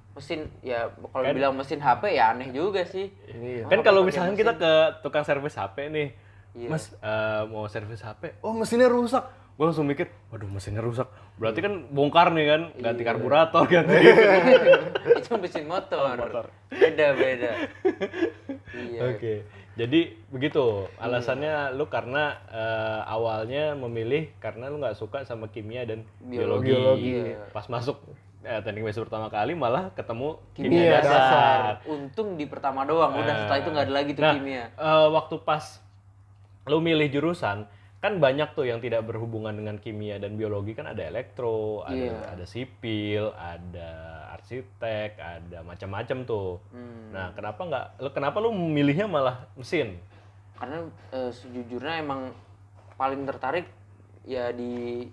Mesin 0.10 0.40
ya 0.60 0.80
kalau 1.06 1.24
Kan- 1.24 1.36
bilang 1.36 1.54
mesin 1.54 1.80
HP 1.80 2.04
ya 2.12 2.32
aneh 2.32 2.50
juga 2.50 2.82
sih. 2.84 3.10
Iya. 3.26 3.66
Kan 3.66 3.80
Oh, 3.80 3.84
kalau 3.84 4.02
misalnya 4.02 4.34
mesin. 4.34 4.42
kita 4.42 4.54
ke 4.56 4.72
tukang 5.02 5.22
servis 5.22 5.54
HP 5.54 5.90
nih, 5.90 6.10
Iya. 6.52 6.66
Mas 6.68 6.90
eh, 6.92 7.44
mau 7.46 7.66
servis 7.66 8.02
HP, 8.02 8.38
oh 8.40 8.54
mesinnya 8.54 8.88
rusak. 8.88 9.22
gue 9.54 9.68
langsung 9.68 9.84
mikir, 9.84 10.08
waduh 10.30 10.48
mesinnya 10.48 10.80
rusak. 10.80 11.04
Berarti 11.36 11.60
kan 11.60 11.92
bongkar 11.92 12.32
nih 12.32 12.48
kan, 12.48 12.62
ganti 12.80 13.04
Iya. 13.04 13.12
karburator, 13.12 13.64
ganti. 13.68 13.92
itu 15.20 15.32
mesin 15.36 15.68
motor. 15.68 16.16
motor. 16.16 16.48
Beda 16.70 17.12
beda. 17.12 17.52
iya. 18.88 19.00
Oke, 19.06 19.44
jadi 19.80 20.02
begitu 20.28 20.92
alasannya 21.00 21.72
lu 21.72 21.88
karena 21.88 22.36
eh, 22.46 23.02
awalnya 23.08 23.72
memilih 23.74 24.28
karena 24.38 24.68
lu 24.68 24.76
nggak 24.78 24.94
suka 24.94 25.24
sama 25.24 25.48
kimia 25.48 25.88
dan 25.88 26.04
biologi. 26.20 26.70
Biologi, 26.70 27.12
iya. 27.32 27.48
Pas 27.50 27.64
masuk 27.66 27.96
eh, 28.42 28.60
teknik 28.60 28.84
mesin 28.84 29.02
pertama 29.02 29.28
kali 29.28 29.56
malah 29.56 29.88
ketemu 29.92 30.36
kimia, 30.52 30.68
Kimia 30.70 30.92
dasar. 30.94 31.16
dasar. 31.16 31.62
Untung 31.88 32.36
di 32.36 32.44
pertama 32.44 32.84
doang, 32.84 33.16
udah 33.16 33.36
setelah 33.40 33.58
itu 33.58 33.70
nggak 33.70 33.86
ada 33.86 33.96
lagi 33.96 34.12
tuh 34.12 34.24
Nah, 34.24 34.34
kimia. 34.36 34.64
eh, 34.70 35.08
waktu 35.10 35.36
pas 35.40 35.64
lu 36.66 36.78
milih 36.80 37.08
jurusan 37.10 37.64
kan 38.00 38.16
banyak 38.16 38.56
tuh 38.56 38.64
yang 38.64 38.80
tidak 38.80 39.04
berhubungan 39.04 39.52
dengan 39.52 39.76
kimia 39.76 40.16
dan 40.16 40.34
biologi 40.34 40.72
kan 40.72 40.88
ada 40.88 41.04
elektro, 41.04 41.84
ada 41.84 42.00
Iya. 42.00 42.16
ada 42.32 42.46
sipil, 42.48 43.36
ada 43.36 43.92
arsitek, 44.32 45.20
ada 45.20 45.60
macam-macam 45.62 46.18
tuh. 46.24 46.64
Hmm. 46.72 47.12
Nah, 47.12 47.36
kenapa 47.36 47.60
nggak 47.60 47.86
lu 48.00 48.10
kenapa 48.10 48.38
lu 48.40 48.56
milihnya 48.56 49.04
malah 49.04 49.52
mesin? 49.54 50.00
Karena 50.56 50.88
eh, 51.12 51.28
sejujurnya 51.30 52.00
emang 52.00 52.32
paling 52.96 53.28
tertarik 53.28 53.68
ya 54.24 54.56
di 54.56 55.04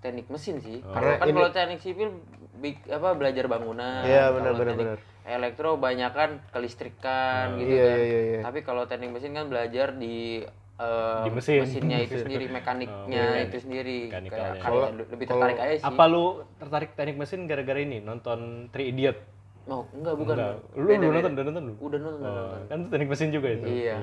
teknik 0.00 0.28
mesin 0.28 0.60
sih. 0.60 0.80
Karena 0.80 1.20
kan 1.20 1.28
ini- 1.28 1.36
kalau 1.36 1.50
teknik 1.50 1.80
sipil 1.80 2.08
bik- 2.54 2.88
apa 2.88 3.12
belajar 3.12 3.44
bangunan. 3.46 4.00
Iya, 4.00 4.32
benar, 4.32 4.52
Kalau 4.52 4.60
benar, 4.64 4.76
benar. 4.76 4.98
Elektro 5.24 5.76
banyak 5.76 6.12
kan 6.12 6.30
kelistrikan 6.52 7.56
gitu 7.56 7.72
Iya, 7.72 7.84
kan. 7.84 7.96
iya, 7.98 8.20
iya. 8.22 8.40
Tapi 8.44 8.60
kalau 8.60 8.84
teknik 8.84 9.12
mesin 9.12 9.32
kan 9.32 9.48
belajar 9.48 9.92
di 9.92 10.44
eh, 10.76 11.22
Di 11.22 11.30
mesin. 11.30 11.60
mesinnya 11.62 11.98
itu 12.00 12.14
sendiri, 12.22 12.44
mekaniknya 12.48 13.24
itu 13.42 13.56
sendiri. 13.58 13.98
Mekanikalnya. 14.08 14.50
Kayak- 14.54 14.60
kayak 14.60 15.08
lebih 15.08 15.26
tertarik 15.26 15.56
aja 15.56 15.74
sih. 15.76 15.84
Apa 15.84 16.02
lu 16.04 16.24
tertarik 16.56 16.90
teknik 16.92 17.16
mesin 17.16 17.40
gara-gara 17.44 17.78
ini 17.78 17.98
nonton 17.98 18.38
Three 18.68 18.90
Idiot? 18.90 19.18
Oh, 19.64 19.88
enggak 19.90 20.14
bukan. 20.14 20.34
Enggak. 20.34 20.54
Lu 20.74 20.84
Beda, 20.84 20.92
udah 20.92 21.00
beda. 21.00 21.14
nonton, 21.16 21.32
udah 21.32 21.44
nonton 21.46 21.62
lu? 21.62 21.74
Udah 21.80 21.98
nonton, 21.98 22.20
udah 22.20 22.28
Oh, 22.28 22.36
nonton. 22.44 22.60
kan 22.66 22.76
itu 22.76 22.88
teknik 22.90 23.08
mesin 23.08 23.28
juga 23.30 23.48
itu. 23.50 23.64
Iya. 23.66 23.96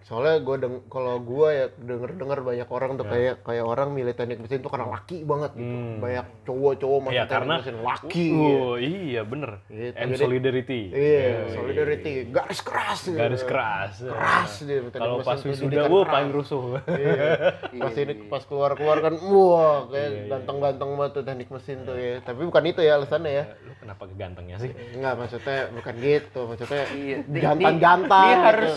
Soalnya 0.00 0.38
gue 0.38 0.56
deng 0.56 0.74
kalau 0.86 1.18
gue 1.18 1.48
ya 1.48 1.66
denger-dengar 1.74 2.40
banyak 2.40 2.64
orang 2.66 2.94
tuh 2.94 3.04
kayak 3.04 3.42
kayak 3.42 3.60
orang 3.60 3.90
milih 3.90 4.12
teknik 4.12 4.38
mesin 4.38 4.58
tuh 4.58 4.68
karena 4.68 4.88
laki 4.88 5.20
banget 5.20 5.52
gitu. 5.52 5.68
Hmm. 5.68 5.98
Banyak 5.98 6.26
cowok-cowok 6.42 6.98
masuk 7.00 7.12
Iya, 7.12 7.22
teknik 7.22 7.34
karena 7.34 7.54
mesin 7.58 7.76
laki. 7.78 8.08
gitu. 8.08 8.40
Oh, 8.40 8.74
iya 8.76 9.20
bener. 9.22 9.50
Gitu, 9.66 9.94
And 9.94 10.10
solidarity. 10.14 10.80
Iya, 10.88 11.28
solidarity, 11.50 12.12
garis 12.26 12.60
keras. 12.60 13.00
gitu. 13.04 13.16
Garis 13.16 13.42
keras. 13.42 13.92
Keras 14.00 14.52
dia 14.60 14.78
Kalau 14.90 15.20
pas 15.20 15.36
wah 15.36 15.52
keras. 15.52 16.08
paling 16.08 16.30
rusuh. 16.30 16.62
Iya. 16.88 17.28
Pas 17.78 17.94
ini 17.94 18.14
pas 18.26 18.42
keluar-keluar 18.42 18.98
kan, 18.98 19.14
wah 19.22 19.86
kayak 19.86 20.10
ganteng-ganteng 20.26 20.90
banget 20.94 21.12
tuh 21.12 21.22
teknik 21.22 21.48
mesin 21.48 21.78
tuh 21.82 21.94
ya. 21.94 22.18
Tapi 22.20 22.40
bukan 22.42 22.64
itu 22.64 22.80
ya 22.80 22.96
alasannya 22.96 23.32
ya. 23.34 23.44
Lu 23.60 23.72
kenapa 23.78 24.02
kegantengnya 24.04 24.56
sih? 24.56 24.70
Enggak, 24.92 25.14
maksudnya 25.16 25.70
bukan 25.70 25.94
gitu. 25.96 26.40
Maksudnya 26.44 26.84
Iya, 26.90 27.16
di- 27.22 27.40
jantan-jantan. 27.40 28.24
di- 28.24 28.28
gitu. 28.28 28.44
harus 28.44 28.74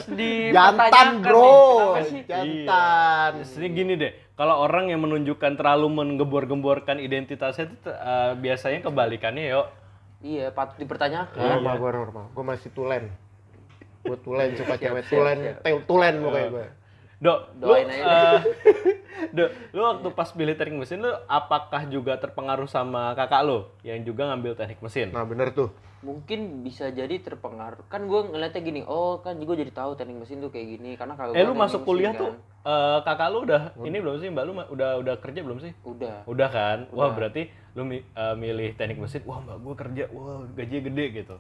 jantan, 1.20 1.32
bro. 1.32 2.00
sih? 2.08 2.22
Jantan. 2.24 3.32
Jadi 3.44 3.68
gini 3.76 3.94
deh, 4.00 4.12
kalau 4.40 4.64
orang 4.64 4.88
yang 4.88 5.04
menunjukkan 5.04 5.60
terlalu 5.60 5.88
menggembor-gemborkan 5.92 7.04
identitasnya 7.04 7.68
itu 7.68 7.90
eh, 7.92 8.32
biasanya 8.40 8.80
kebalikannya 8.86 9.44
yuk. 9.52 9.68
Iya, 10.22 10.54
patut 10.54 10.78
dipertanyakan. 10.78 11.38
Normal 11.38 11.76
gue 11.82 11.92
normal. 11.92 12.26
Gue 12.34 12.46
masih 12.46 12.70
tulen. 12.72 13.10
Gue 14.02 14.18
tulen 14.22 14.54
suka 14.58 14.78
cewek 14.78 15.04
tulen, 15.10 15.38
tulen 15.86 16.14
pokoknya 16.22 16.50
gue. 16.50 16.68
Dok, 17.22 17.54
lu, 17.62 17.70
Doain 17.70 17.86
aja. 17.86 18.02
eh, 18.02 18.40
Dok, 19.38 19.50
lu 19.78 19.82
waktu 19.86 20.10
pas 20.18 20.30
pilih 20.34 20.58
teknik 20.58 20.82
mesin 20.82 21.06
lu 21.06 21.14
apakah 21.30 21.86
juga 21.86 22.18
terpengaruh 22.18 22.66
sama 22.66 23.14
kakak 23.14 23.46
lu 23.46 23.70
yang 23.86 24.02
juga 24.02 24.34
ngambil 24.34 24.58
teknik 24.58 24.82
mesin? 24.82 25.14
Nah 25.14 25.22
bener 25.22 25.54
tuh. 25.54 25.70
Mungkin 26.02 26.66
bisa 26.66 26.90
jadi 26.90 27.22
terpengaruh. 27.22 27.86
Kan 27.86 28.10
gue 28.10 28.26
ngeliatnya 28.26 28.66
gini, 28.66 28.82
oh 28.90 29.22
kan 29.22 29.38
gue 29.38 29.54
jadi 29.54 29.70
tahu 29.70 29.94
teknik 29.94 30.18
mesin 30.26 30.42
tuh 30.42 30.50
kayak 30.50 30.82
gini 30.82 30.98
karena 30.98 31.14
kalau 31.14 31.38
Eh 31.38 31.46
lu 31.46 31.54
masuk 31.54 31.86
mesin 31.86 31.90
kuliah 31.94 32.14
kan. 32.18 32.22
tuh 32.26 32.32
eh, 32.66 32.98
kakak 33.06 33.30
lu 33.30 33.40
udah 33.46 33.62
ini 33.86 33.98
belum 34.02 34.18
sih 34.18 34.28
mbak 34.34 34.44
lu 34.50 34.54
udah 34.58 34.90
udah 34.98 35.16
kerja 35.22 35.40
belum 35.46 35.62
sih? 35.62 35.72
udah. 35.86 36.26
Udah 36.26 36.50
kan? 36.50 36.78
Wah 36.90 37.14
berarti 37.14 37.54
lu 37.78 37.86
eh, 37.94 38.34
milih 38.34 38.74
teknik 38.74 38.98
mesin, 38.98 39.22
wah 39.30 39.38
mbak 39.46 39.62
gua 39.62 39.76
kerja, 39.78 40.10
wah 40.10 40.42
gajinya 40.58 40.90
gede 40.90 41.06
gitu. 41.22 41.38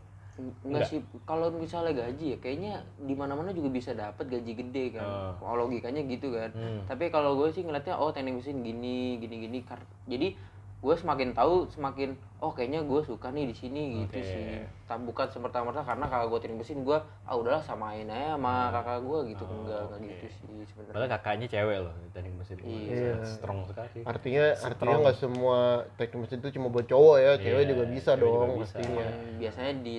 Enggak 0.63 0.87
sih, 0.87 0.99
kalau 1.21 1.51
misalnya 1.51 1.91
gaji 1.93 2.33
ya 2.33 2.37
kayaknya 2.37 2.73
di 2.97 3.11
mana-mana 3.11 3.51
juga 3.51 3.67
bisa 3.67 3.91
dapat 3.91 4.25
gaji 4.25 4.51
gede 4.53 4.85
kan. 4.95 5.03
Oh. 5.03 5.33
Kalau 5.37 5.67
logikanya 5.67 6.01
gitu 6.03 6.31
kan. 6.31 6.49
Hmm. 6.51 6.81
Tapi 6.85 7.07
kalau 7.07 7.35
gue 7.35 7.49
sih 7.49 7.61
ngeliatnya 7.61 7.93
oh 7.93 8.09
teknik 8.09 8.39
mesin 8.39 8.59
gini, 8.59 9.17
gini, 9.17 9.35
gini. 9.41 9.59
Kar- 9.61 9.83
Jadi 10.05 10.33
gue 10.81 10.95
semakin 10.97 11.37
tahu 11.37 11.69
semakin 11.69 12.17
oh 12.41 12.49
kayaknya 12.49 12.81
gue 12.81 13.05
suka 13.05 13.29
nih 13.29 13.45
di 13.45 13.53
sini 13.53 14.01
gitu 14.01 14.17
sih. 14.17 14.65
Tak 14.89 14.97
bukan 14.99 15.29
semerta-merta 15.29 15.85
karena 15.85 16.09
kalau 16.09 16.25
gue 16.27 16.41
teknik 16.41 16.65
mesin 16.65 16.81
gue 16.81 16.97
ah 16.97 17.35
udahlah 17.37 17.61
samain 17.61 18.09
aja 18.09 18.33
sama 18.33 18.73
kakak 18.73 18.97
gue 19.05 19.19
gitu 19.29 19.43
enggak 19.45 19.77
enggak 19.85 19.99
gitu 20.09 20.25
sih 20.25 20.41
sebenarnya. 20.65 20.89
Padahal 20.89 21.11
kakaknya 21.13 21.47
cewek 21.47 21.77
loh 21.85 21.93
teknik 22.09 22.33
mesin. 22.33 22.57
Iya. 22.65 23.13
Wah, 23.13 23.29
Strong 23.29 23.59
sekali. 23.69 23.99
Artinya 24.01 24.45
artinya 24.57 24.95
nggak 25.05 25.17
semua 25.21 25.59
teknik 26.01 26.19
mesin 26.25 26.37
itu 26.39 26.49
cuma 26.49 26.67
buat 26.73 26.87
cowok 26.89 27.17
ya, 27.19 27.31
cewek 27.37 27.61
Iya, 27.61 27.69
juga 27.69 27.83
bisa 27.85 28.11
cewek 28.11 28.23
juga 28.23 28.41
dong 28.41 28.49
bisa. 28.49 28.63
pastinya. 28.73 29.05
Emang 29.05 29.37
biasanya 29.37 29.73
di 29.85 29.95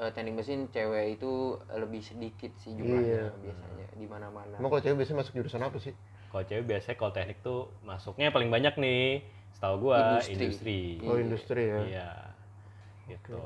eh, 0.00 0.10
teknik 0.10 0.34
mesin 0.34 0.64
cewek 0.66 1.20
itu 1.20 1.32
lebih 1.70 2.00
sedikit 2.00 2.52
sih 2.56 2.72
jumlahnya 2.72 3.04
Iya. 3.04 3.24
biasanya 3.36 3.86
di 3.92 4.06
mana-mana. 4.08 4.54
Emang 4.56 4.70
kalau 4.72 4.80
cewek 4.80 4.96
biasanya 4.96 5.18
masuk 5.20 5.34
jurusan 5.36 5.60
apa 5.60 5.76
sih? 5.76 5.92
Kalau 6.32 6.44
cewek 6.46 6.64
biasanya 6.64 6.96
kalau 6.96 7.12
teknik 7.12 7.38
tuh 7.40 7.60
masuknya 7.84 8.32
paling 8.32 8.48
banyak 8.48 8.74
nih, 8.74 9.20
setahu 9.52 9.90
gua 9.90 10.24
Industri. 10.24 10.32
industri. 10.32 10.80
Oh 11.04 11.16
industri 11.20 11.62
ya. 11.68 11.78
Iya. 11.84 12.10
Gitu. 13.08 13.36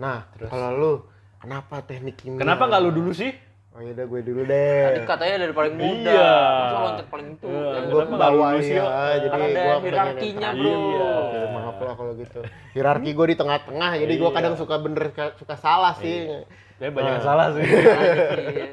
Nah, 0.00 0.26
kalau 0.48 0.68
lu 0.74 0.92
kenapa 1.38 1.84
teknik 1.84 2.18
kimia? 2.18 2.40
Kenapa 2.40 2.66
nggak 2.66 2.80
lu 2.82 2.90
dulu 2.90 3.12
sih? 3.12 3.30
Oh 3.70 3.78
iya 3.78 3.94
udah 3.94 4.02
gue 4.02 4.20
dulu 4.26 4.42
Tadi 4.42 4.98
deh. 4.98 5.06
katanya 5.06 5.36
dari 5.40 5.54
paling 5.54 5.74
muda, 5.78 6.10
Iya. 6.10 6.34
masa 6.42 6.78
loncat 6.82 7.06
paling 7.06 7.28
tua. 7.38 7.50
Iya. 7.50 7.70
Yang 7.70 7.84
gue 7.86 8.02
nggak 8.02 8.18
bawa 8.18 8.48
lulus 8.50 8.66
ya, 8.66 8.84
jadi 9.14 9.28
ada 9.30 9.46
gue 9.46 9.76
hierarkinya, 9.86 10.48
bro. 10.52 10.70
Iya. 10.74 11.10
Oke, 11.14 11.38
maaf 11.54 11.76
lah 11.78 11.94
kalau 11.94 12.12
gitu. 12.18 12.40
Hierarki 12.74 13.10
gue 13.14 13.26
di 13.30 13.36
tengah-tengah, 13.38 13.90
jadi 13.94 14.10
gue 14.12 14.26
Iya. 14.26 14.36
kadang 14.36 14.54
suka 14.58 14.74
bener 14.76 15.04
suka 15.38 15.54
salah 15.54 15.94
sih. 15.96 16.16
Tapi 16.76 16.90
banyak 16.90 17.12
yang 17.14 17.22
salah 17.22 17.46
sih. 17.54 17.62
Iya. 17.62 18.66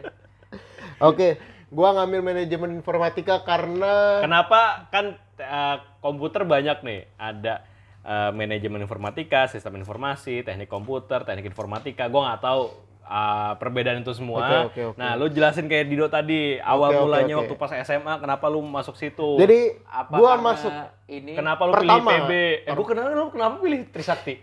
Oke, 0.98 1.38
gua 1.70 1.94
ngambil 1.94 2.26
manajemen 2.26 2.74
informatika 2.74 3.46
karena 3.46 4.18
Kenapa 4.18 4.90
kan 4.90 5.14
eh, 5.38 5.78
komputer 6.02 6.42
banyak 6.42 6.82
nih, 6.82 7.06
ada 7.16 7.62
eh, 8.02 8.32
manajemen 8.34 8.82
informatika, 8.82 9.46
sistem 9.46 9.78
informasi, 9.78 10.42
teknik 10.42 10.66
komputer, 10.66 11.22
teknik 11.22 11.54
informatika. 11.54 12.10
Gua 12.10 12.34
nggak 12.34 12.42
tahu 12.42 12.62
eh, 13.08 13.52
perbedaan 13.56 14.04
itu 14.04 14.12
semua. 14.12 14.44
Oke, 14.44 14.56
oke, 14.68 14.82
oke. 14.92 14.98
Nah, 15.00 15.16
lu 15.16 15.32
jelasin 15.32 15.66
kayak 15.66 15.88
Dido 15.88 16.12
tadi, 16.12 16.60
awal 16.60 16.92
oke, 16.92 17.00
mulanya 17.08 17.34
oke. 17.40 17.42
waktu 17.48 17.56
pas 17.56 17.72
SMA, 17.82 18.14
kenapa 18.20 18.46
lu 18.52 18.60
masuk 18.62 19.00
situ? 19.00 19.40
jadi 19.40 19.80
Apa 19.88 20.14
gua 20.20 20.36
masuk 20.36 20.72
ini 21.08 21.34
kenapa 21.34 21.64
lu 21.64 21.74
Pertama. 21.74 22.04
pilih 22.04 22.22
PB? 22.28 22.32
Eh, 22.68 22.74
gua 22.76 22.86
kenapa 22.86 23.08
lu 23.12 23.26
kenapa 23.32 23.56
pilih 23.58 23.80
Trisakti? 23.90 24.36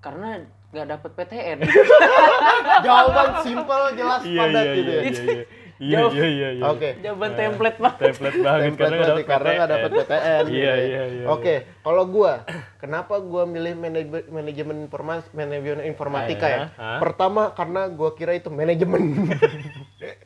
karena 0.00 0.36
nggak 0.68 0.86
dapet 0.90 1.10
PTN. 1.16 1.58
jawaban 2.84 3.28
simpel 3.40 3.82
jelas 3.96 4.20
padat 4.20 4.64
gitu 4.74 4.90
ya. 4.90 5.02
iya. 5.08 5.44
Iya, 5.82 6.06
Jauh. 6.06 6.12
iya, 6.14 6.26
iya, 6.30 6.48
iya. 6.54 6.64
Oke. 6.70 6.88
Jawaban 7.02 7.30
template 7.34 7.78
banget. 7.82 7.98
Template 7.98 8.38
banget 8.38 8.60
Template 8.62 8.78
karena 8.78 8.96
nggak 9.02 9.26
karena 9.26 9.50
nggak 9.50 9.70
dapat 9.70 9.90
PTN. 9.90 10.44
Iya, 10.46 10.62
ya. 10.62 10.74
iya, 10.78 11.02
iya. 11.10 11.26
Oke, 11.26 11.54
kalau 11.82 12.04
gua, 12.06 12.32
kenapa 12.78 13.14
gua 13.18 13.42
milih 13.44 13.74
manaj- 13.74 14.28
manajemen 14.30 14.76
informasi 14.86 15.26
manajemen 15.34 15.82
informatika 15.82 16.46
ya? 16.46 16.60
Pertama 17.02 17.50
karena 17.52 17.90
gua 17.90 18.14
kira 18.14 18.32
itu 18.38 18.48
manajemen. 18.48 19.02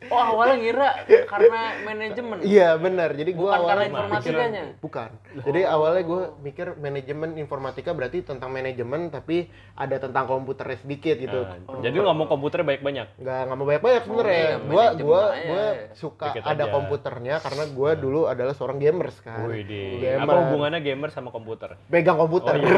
Oh 0.09 0.21
awalnya 0.21 0.57
ngira 0.59 0.89
karena 1.25 1.61
manajemen. 1.83 2.37
Iya 2.41 2.77
benar. 2.77 3.13
Jadi 3.13 3.31
gua 3.33 3.51
Bukan 3.55 3.61
karena 3.61 3.69
awalnya 3.69 3.89
informatikanya. 3.89 4.63
bukan. 4.81 5.11
Jadi 5.45 5.61
awalnya 5.63 6.03
gua 6.03 6.23
mikir 6.39 6.67
manajemen 6.77 7.31
informatika 7.37 7.91
berarti 7.93 8.25
tentang 8.25 8.51
manajemen 8.51 9.09
tapi 9.09 9.49
ada 9.75 9.97
tentang 9.97 10.25
komputernya 10.25 10.79
sedikit 10.81 11.17
gitu. 11.17 11.41
Nah, 11.45 11.81
Jadi 11.81 11.95
lu 11.95 12.05
ngomong 12.05 12.27
komputernya 12.27 12.67
banyak-banyak. 12.67 13.07
nggak 13.19 13.41
nggak 13.45 13.57
mau 13.57 13.67
banyak 13.67 13.83
banyak 13.83 14.03
sebenarnya. 14.05 14.45
gua 14.49 14.59
manajemen 14.59 15.05
gua 15.05 15.21
aja. 15.21 15.45
gua 15.45 15.65
suka 15.95 16.27
Dikit 16.33 16.43
ada 16.45 16.65
aja. 16.65 16.73
komputernya 16.73 17.35
karena 17.41 17.65
gua 17.71 17.91
dulu 17.93 18.21
adalah 18.27 18.55
seorang 18.55 18.79
gamers 18.79 19.17
kan. 19.21 19.45
Wih, 19.45 19.63
di. 19.63 19.83
Gamer. 20.01 20.25
Apa 20.25 20.33
hubungannya 20.47 20.81
gamer 20.81 21.11
sama 21.11 21.29
komputer? 21.29 21.77
Pegang 21.89 22.17
komputer. 22.17 22.55
Oh, 22.55 22.61
iya. 22.61 22.77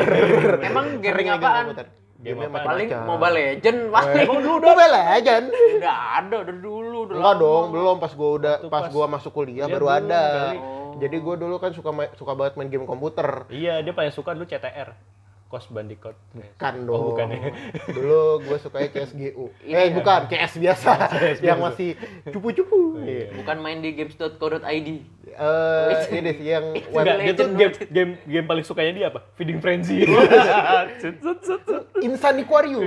Emang 0.70 0.98
gaming 0.98 1.28
apaan? 1.28 1.66
Game 2.20 2.36
apaan? 2.38 2.52
Paling 2.62 2.86
macam-macam. 2.86 3.08
Mobile 3.08 3.34
Legend 3.34 3.78
paling. 3.88 4.16
Emang 4.20 4.38
dulu 4.38 4.54
udah 4.56 4.68
Mobile 4.68 4.92
Legend. 4.98 5.44
Udah 5.50 5.96
ada 6.14 6.36
udah 6.38 6.56
dulu 6.56 6.98
udah 7.02 7.14
Enggak 7.16 7.34
lama. 7.34 7.42
dong, 7.42 7.64
belum 7.70 7.96
pas 7.96 8.12
gua 8.12 8.30
udah 8.36 8.54
pas 8.60 8.70
pas 8.70 8.84
gua 8.88 9.04
masuk 9.06 9.32
kuliah 9.32 9.66
baru 9.66 9.86
belum 9.86 9.98
ada. 10.04 10.22
kali. 10.46 10.58
Oh. 10.60 10.92
Jadi 11.00 11.16
gua 11.16 11.34
dulu 11.34 11.56
kan 11.56 11.70
suka 11.72 11.90
suka 12.14 12.32
banget 12.34 12.52
main 12.54 12.68
game 12.68 12.84
komputer. 12.84 13.48
Iya, 13.48 13.80
dia 13.80 13.92
paling 13.92 14.12
suka 14.12 14.36
dulu 14.36 14.44
CTR. 14.44 14.92
Crash 15.50 15.66
Bandicoot. 15.66 16.14
Kan 16.54 16.86
dong. 16.86 16.94
Oh, 16.94 17.02
bukan 17.10 17.26
ya. 17.34 17.50
Dulu 17.90 18.46
gue 18.46 18.58
sukanya. 18.62 19.02
Ini 19.18 19.34
eh 19.66 19.90
ya. 19.90 19.94
bukan, 19.98 20.30
CS 20.30 20.62
biasa. 20.62 20.90
yang 21.46 21.58
masih 21.58 21.98
cupu-cupu. 22.30 23.02
Iya. 23.02 23.34
Bukan 23.42 23.56
main 23.58 23.82
di 23.82 23.90
games.co.id. 23.98 24.88
Eh, 25.30 25.94
ini 26.10 26.30
sih 26.38 26.46
yang 26.54 26.74
Enggak, 26.74 27.16
dia 27.22 27.34
tuh 27.34 27.48
game, 27.54 27.74
game 27.90 28.12
game 28.26 28.46
paling 28.46 28.64
sukanya 28.66 28.92
dia 28.94 29.06
apa? 29.10 29.26
Feeding 29.34 29.58
Frenzy. 29.58 30.06
Sut. 31.02 31.66
Insan 32.02 32.38
Aquarium. 32.42 32.86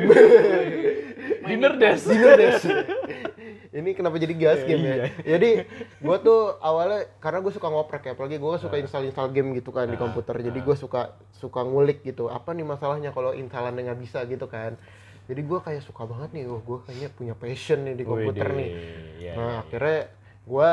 Dinner 1.44 1.74
Dash. 1.76 2.08
Dinner 2.08 2.36
Dash. 2.40 2.64
Ini 3.74 3.90
kenapa 3.92 4.16
jadi 4.16 4.34
gas 4.34 4.62
game 4.62 4.86
Iya. 4.86 4.94
ya? 4.94 5.06
Jadi 5.34 5.50
gue 5.98 6.18
tuh 6.22 6.62
awalnya 6.62 7.10
karena 7.18 7.42
gue 7.42 7.50
suka 7.50 7.68
ngoprek 7.68 8.06
ya, 8.06 8.12
apalagi 8.14 8.38
gue 8.38 8.54
suka 8.58 8.78
install-install 8.78 9.34
game 9.34 9.58
gitu 9.58 9.74
kan 9.74 9.86
di 9.86 9.98
komputer. 9.98 10.38
Jadi 10.40 10.60
gue 10.62 10.76
suka 10.76 11.12
suka 11.34 11.66
ngulik 11.66 12.06
gitu. 12.06 12.30
Apa 12.30 12.54
nih 12.54 12.62
masalahnya 12.64 13.10
kalau 13.10 13.34
instalannya 13.34 13.90
nggak 13.90 14.00
bisa 14.00 14.22
gitu 14.26 14.46
kan? 14.46 14.78
Jadi 15.26 15.42
gue 15.42 15.58
kayak 15.58 15.82
suka 15.82 16.06
banget 16.06 16.30
nih, 16.32 16.44
wah 16.46 16.60
gue 16.60 16.78
kayaknya 16.84 17.10
punya 17.10 17.34
passion 17.34 17.82
nih 17.82 17.96
di 17.96 18.04
komputer 18.04 18.46
Widih, 18.46 18.60
nih. 18.60 18.70
iya, 19.18 19.34
Nah 19.34 19.48
iya. 19.50 19.60
akhirnya 19.60 20.00
gue 20.44 20.72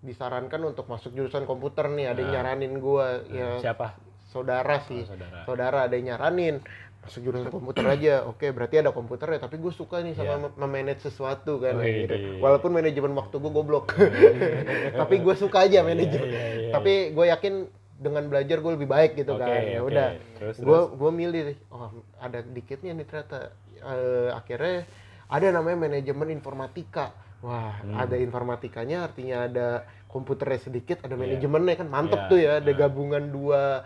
disarankan 0.00 0.60
untuk 0.64 0.88
masuk 0.88 1.12
jurusan 1.12 1.44
komputer 1.44 1.86
nih. 1.86 2.10
Ada 2.10 2.18
yang 2.18 2.32
nyaranin 2.34 2.74
gue 2.76 3.06
ya 3.30 3.48
Siapa? 3.62 3.94
saudara 4.26 4.80
sih. 4.82 5.04
Oh, 5.04 5.10
saudara. 5.12 5.38
saudara 5.44 5.78
ada 5.84 5.94
yang 5.94 6.16
nyaranin 6.16 6.58
masuk 7.00 7.20
jurusan 7.22 7.48
komputer 7.48 7.84
aja 7.86 8.14
oke 8.22 8.44
berarti 8.50 8.76
ada 8.78 8.90
komputer 8.90 9.28
ya 9.30 9.40
tapi 9.40 9.56
gue 9.56 9.70
suka 9.70 10.00
nih 10.00 10.12
sama 10.12 10.36
Iya. 10.38 10.52
memanage 10.54 11.00
sesuatu 11.00 11.56
kan 11.56 11.76
Wih, 11.76 12.04
gitu. 12.04 12.12
deh. 12.12 12.20
walaupun 12.38 12.70
manajemen 12.70 13.12
waktu 13.14 13.36
gue 13.36 13.50
goblok 13.50 13.96
tapi 15.00 15.14
gue 15.18 15.34
suka 15.34 15.64
aja 15.64 15.80
manajemen 15.80 16.28
iya, 16.28 16.44
iya. 16.60 16.72
tapi 16.72 16.92
gue 17.10 17.26
yakin 17.26 17.54
dengan 17.96 18.24
belajar 18.26 18.56
gue 18.58 18.72
lebih 18.74 18.88
baik 18.88 19.12
gitu 19.14 19.32
Oke, 19.32 19.42
kan 19.42 19.60
ya 19.60 19.80
udah 19.80 20.08
gue 20.54 20.80
gue 20.90 21.10
milih 21.10 21.42
oh 21.68 21.88
ada 22.16 22.40
dikitnya 22.40 22.92
nih 22.92 23.04
ternyata 23.04 23.40
Eh, 23.80 24.28
akhirnya 24.30 24.84
ada 25.26 25.46
namanya 25.50 25.88
manajemen 25.88 26.28
informatika 26.30 27.16
wah 27.40 27.80
Hmm. 27.80 27.96
ada 27.96 28.12
informatikanya 28.12 29.08
artinya 29.08 29.48
ada 29.48 29.68
komputernya 30.04 30.60
sedikit 30.60 31.00
ada 31.00 31.16
Iya. 31.16 31.20
manajemennya 31.24 31.74
kan 31.74 31.88
mantep 31.88 32.20
Iya, 32.20 32.28
tuh 32.28 32.38
ya 32.38 32.52
ada 32.60 32.68
nah. 32.68 32.76
gabungan 32.76 33.24
dua 33.26 33.80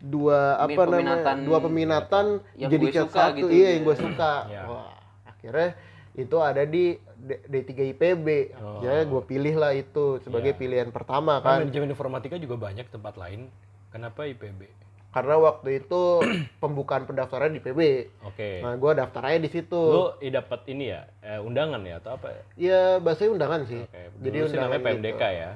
dua 0.00 0.56
apa 0.56 0.72
namanya 0.80 0.88
peminatan 1.20 1.36
dua 1.44 1.58
peminatan 1.60 2.26
yang 2.54 2.70
jadi 2.70 2.86
cat 2.88 3.02
suka 3.04 3.20
satu 3.22 3.36
gitu 3.38 3.48
iya 3.50 3.60
ya. 3.60 3.70
yang 3.70 3.82
gue 3.84 3.96
suka 3.98 4.32
Iya. 4.46 4.62
wah 4.64 4.88
akhirnya 5.24 5.68
itu 6.12 6.36
ada 6.38 6.62
di 6.64 6.84
D- 7.14 7.42
D3 7.44 7.70
IPB 7.90 8.26
Oh. 8.56 8.80
ya 8.80 9.04
gue 9.04 9.22
pilih 9.22 9.54
lah 9.54 9.72
itu 9.72 10.18
sebagai 10.18 10.52
Iya. 10.52 10.58
pilihan 10.58 10.88
pertama 10.88 11.38
Kan 11.38 11.44
kan 11.44 11.58
manajemen 11.62 11.90
informatika 11.90 12.34
juga 12.34 12.56
banyak 12.58 12.88
tempat 12.88 13.14
lain. 13.14 13.52
Kenapa 13.88 14.24
IPB? 14.24 14.80
karena 15.10 15.36
waktu 15.36 15.82
itu 15.82 16.22
pembukaan 16.62 17.02
pendaftaran 17.02 17.50
di 17.50 17.58
PB 17.58 17.80
Oke. 18.22 18.62
nah 18.62 18.72
gue 18.72 18.92
daftar 18.94 19.22
aja 19.26 19.38
di 19.38 19.50
situ 19.50 19.74
Lu 19.74 20.14
i 20.16 20.30
dapat 20.30 20.62
ini 20.66 20.86
ya, 20.88 21.02
eh, 21.20 21.36
undangan 21.36 21.82
ya 21.82 21.98
atau 21.98 22.14
apa? 22.14 22.30
ya? 22.30 22.42
ya 22.56 22.80
bahasanya 22.96 23.30
undangan 23.34 23.60
sih 23.64 23.82
jadi 24.16 24.36
Dulu 24.38 24.46
sih 24.46 24.54
undangan 24.54 24.70
namanya 24.72 24.86
PMDK 24.86 25.18
gitu. 25.18 25.26
ya. 25.36 25.50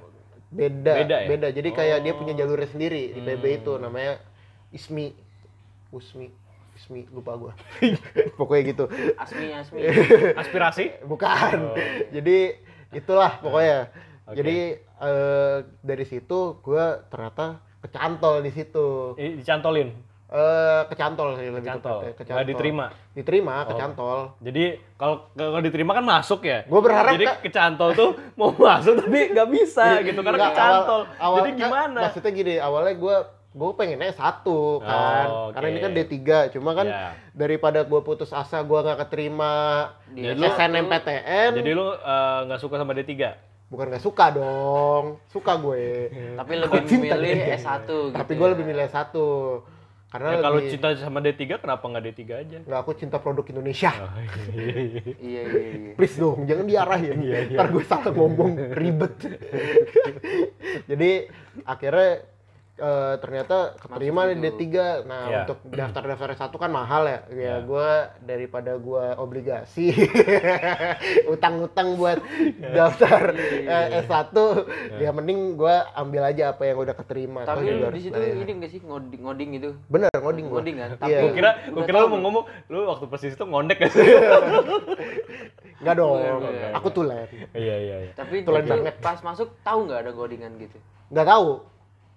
beda 0.51 0.93
Beda 0.97 1.17
beda, 1.25 1.47
ya? 1.47 1.55
jadi 1.55 1.69
kayak 1.71 1.99
dia 2.01 2.13
Oh. 2.13 2.19
punya 2.19 2.35
jalurnya 2.35 2.67
sendiri 2.67 3.03
di 3.11 3.21
PB 3.21 3.45
Hmm. 3.45 3.59
itu 3.61 3.73
namanya 3.77 4.13
ISMI 4.75 5.07
USMI 5.89 6.29
ISMI 6.75 7.07
lupa 7.09 7.33
gue 7.37 7.53
pokoknya 8.39 8.63
gitu 8.69 8.85
Asmi 9.15 9.47
Asmi. 9.53 9.81
Aspirasi? 10.41 10.85
bukan 11.03 11.71
Oh. 11.71 11.77
jadi 12.11 12.59
itulah 12.91 13.39
pokoknya 13.39 13.95
Oke. 14.25 14.35
jadi 14.37 14.57
eh, 14.81 15.57
dari 15.81 16.05
situ 16.05 16.39
gue 16.59 16.85
ternyata 17.07 17.63
kecantol 17.79 18.41
di 18.41 18.51
situ 18.51 19.15
dicantolin. 19.15 19.93
eh 20.27 20.83
kecantol 20.89 21.37
sih 21.37 21.47
lebih 21.47 21.63
Kecantol. 21.63 21.99
tepatnya, 22.03 22.33
Nggak 22.35 22.49
diterima? 22.49 22.85
diterima 23.13 23.55
Oh. 23.55 23.69
kecantol 23.69 24.19
Jadi 24.41 24.65
kalau 24.97 25.17
kalau 25.31 25.61
diterima 25.61 25.93
kan 25.93 26.03
masuk 26.03 26.43
ya. 26.43 26.65
Gua 26.65 26.81
berharap 26.81 27.13
Jadi 27.13 27.27
Kak- 27.29 27.43
kecantol 27.45 27.91
tuh 27.93 28.11
mau 28.35 28.51
masuk 28.67 28.99
tapi 28.99 29.31
nggak 29.31 29.49
bisa 29.49 30.01
gitu 30.03 30.19
karena 30.19 30.39
Nggak, 30.41 30.51
kecantol. 30.51 31.01
awal- 31.05 31.19
awal- 31.21 31.39
Jadi 31.39 31.51
kan 31.53 31.61
gimana? 31.61 32.01
maksudnya 32.03 32.33
gini 32.33 32.55
awalnya 32.59 32.95
gue 32.97 33.17
gue 33.55 33.71
pengennya 33.73 34.11
satu 34.11 34.83
kan 34.83 35.27
Oh, 35.27 35.49
karena 35.49 35.69
ini 35.69 35.79
kan 35.79 35.93
D3 35.93 36.15
cuma 36.51 36.71
kan 36.73 36.85
Iya. 36.85 37.15
daripada 37.31 37.81
gue 37.81 38.01
putus 38.01 38.29
asa 38.29 38.59
gue 38.61 38.75
nggak 38.77 38.99
keterima 39.01 39.55
Di 40.09 40.27
Jadi 40.27 40.37
lu- 40.37 40.51
SNMPTN 40.51 41.51
Jadi 41.55 41.71
lu 41.73 41.87
eh, 41.89 42.39
nggak 42.45 42.59
suka 42.59 42.75
sama 42.77 42.91
D3? 42.93 43.15
bukan 43.65 43.87
nggak 43.89 44.03
suka 44.03 44.27
dong 44.31 45.05
suka 45.25 45.55
gue 45.57 45.87
Tapi 46.37 46.53
lebih 46.57 46.81
cinta 46.85 47.15
memilih 47.15 47.31
dia. 47.41 47.57
S1 47.57 47.81
gitu. 47.81 47.99
tapi 48.13 48.33
gue 48.33 48.49
lebih 48.51 48.65
milih 48.65 48.87
satu 48.89 49.27
karena 50.07 50.31
Ya, 50.31 50.39
kalau 50.41 50.57
lebih 50.57 50.71
cinta 50.71 50.89
sama 50.95 51.19
D3 51.19 51.43
kenapa 51.57 51.85
nggak 51.85 52.05
D3 52.05 52.21
aja? 52.37 52.59
nggak 52.61 52.81
aku 52.81 52.91
cinta 52.93 53.17
produk 53.19 53.43
Indonesia 53.49 53.91
Oh, 53.97 54.11
Iya 55.17 55.43
iya 55.43 55.43
iya. 55.47 55.93
please 55.95 56.15
dong 56.17 56.43
jangan 56.45 56.67
diarahin 56.67 57.19
Iya, 57.21 57.39
iya. 57.45 57.57
ntar 57.57 57.67
gue 57.69 57.83
salah 57.85 58.11
ngomong 58.11 58.51
ribet 58.73 59.15
jadi 60.91 61.11
akhirnya 61.65 62.11
eh, 62.77 63.15
ternyata 63.17 63.57
keterima 63.77 64.27
di 64.27 64.35
situ. 64.37 64.67
D3 64.67 64.67
nah 65.05 65.23
Iya. 65.25 65.39
untuk 65.43 65.59
daftar 65.69 66.03
daftar 66.05 66.29
satu 66.37 66.57
kan 66.57 66.69
mahal 66.69 67.03
ya 67.05 67.19
ya 67.25 67.33
Iya. 67.33 67.55
gue 67.63 67.91
daripada 68.21 68.75
gue 68.75 69.05
obligasi 69.15 69.95
utang-utang 71.33 71.95
buat 71.95 72.19
daftar 72.67 73.31
Iya, 73.31 73.79
eh, 73.93 74.03
S1 74.03 74.35
ya 74.99 75.11
mending 75.11 75.55
gue 75.55 75.77
ambil 75.95 76.23
aja 76.25 76.51
apa 76.51 76.63
yang 76.65 76.79
udah 76.81 76.95
keterima 76.95 77.41
Tapi 77.43 77.71
lu 77.71 77.89
di 77.89 78.03
situ 78.03 78.19
ini 78.19 78.53
enggak 78.53 78.71
sih 78.71 78.81
ngoding 78.81 79.23
ngoding 79.23 79.49
gitu? 79.55 79.71
bener 79.87 80.11
ngoding 80.13 80.45
gua. 80.49 80.59
Ngoding 80.59 80.77
kan? 80.77 80.91
Iya. 80.91 80.99
Tapi 80.99 81.15
Gue 81.21 81.33
kira, 81.33 81.51
gue 81.65 81.83
kira 81.85 81.99
lu 82.01 82.09
mau 82.09 82.21
ngomong, 82.21 82.45
lu 82.69 82.79
waktu 82.87 83.05
persis 83.07 83.33
itu 83.33 83.45
ngondek 83.45 83.79
gak 83.79 83.91
sih? 83.91 84.03
nggak 85.77 85.95
dong 85.95 86.17
Iya, 86.17 86.33
iya, 86.41 86.69
aku 86.73 86.89
iya. 86.89 86.95
tulen 86.95 87.27
Iya, 87.53 87.77
iya, 87.77 87.97
iya. 88.01 88.13
Tapi 88.15 88.41
Tulen 88.41 88.65
banget. 88.65 88.95
pas 88.99 89.19
masuk 89.21 89.53
tahu 89.61 89.85
nggak 89.85 90.01
ada 90.01 90.11
codingan 90.11 90.53
gitu? 90.57 90.79
nggak 91.05 91.29
tahu 91.29 91.61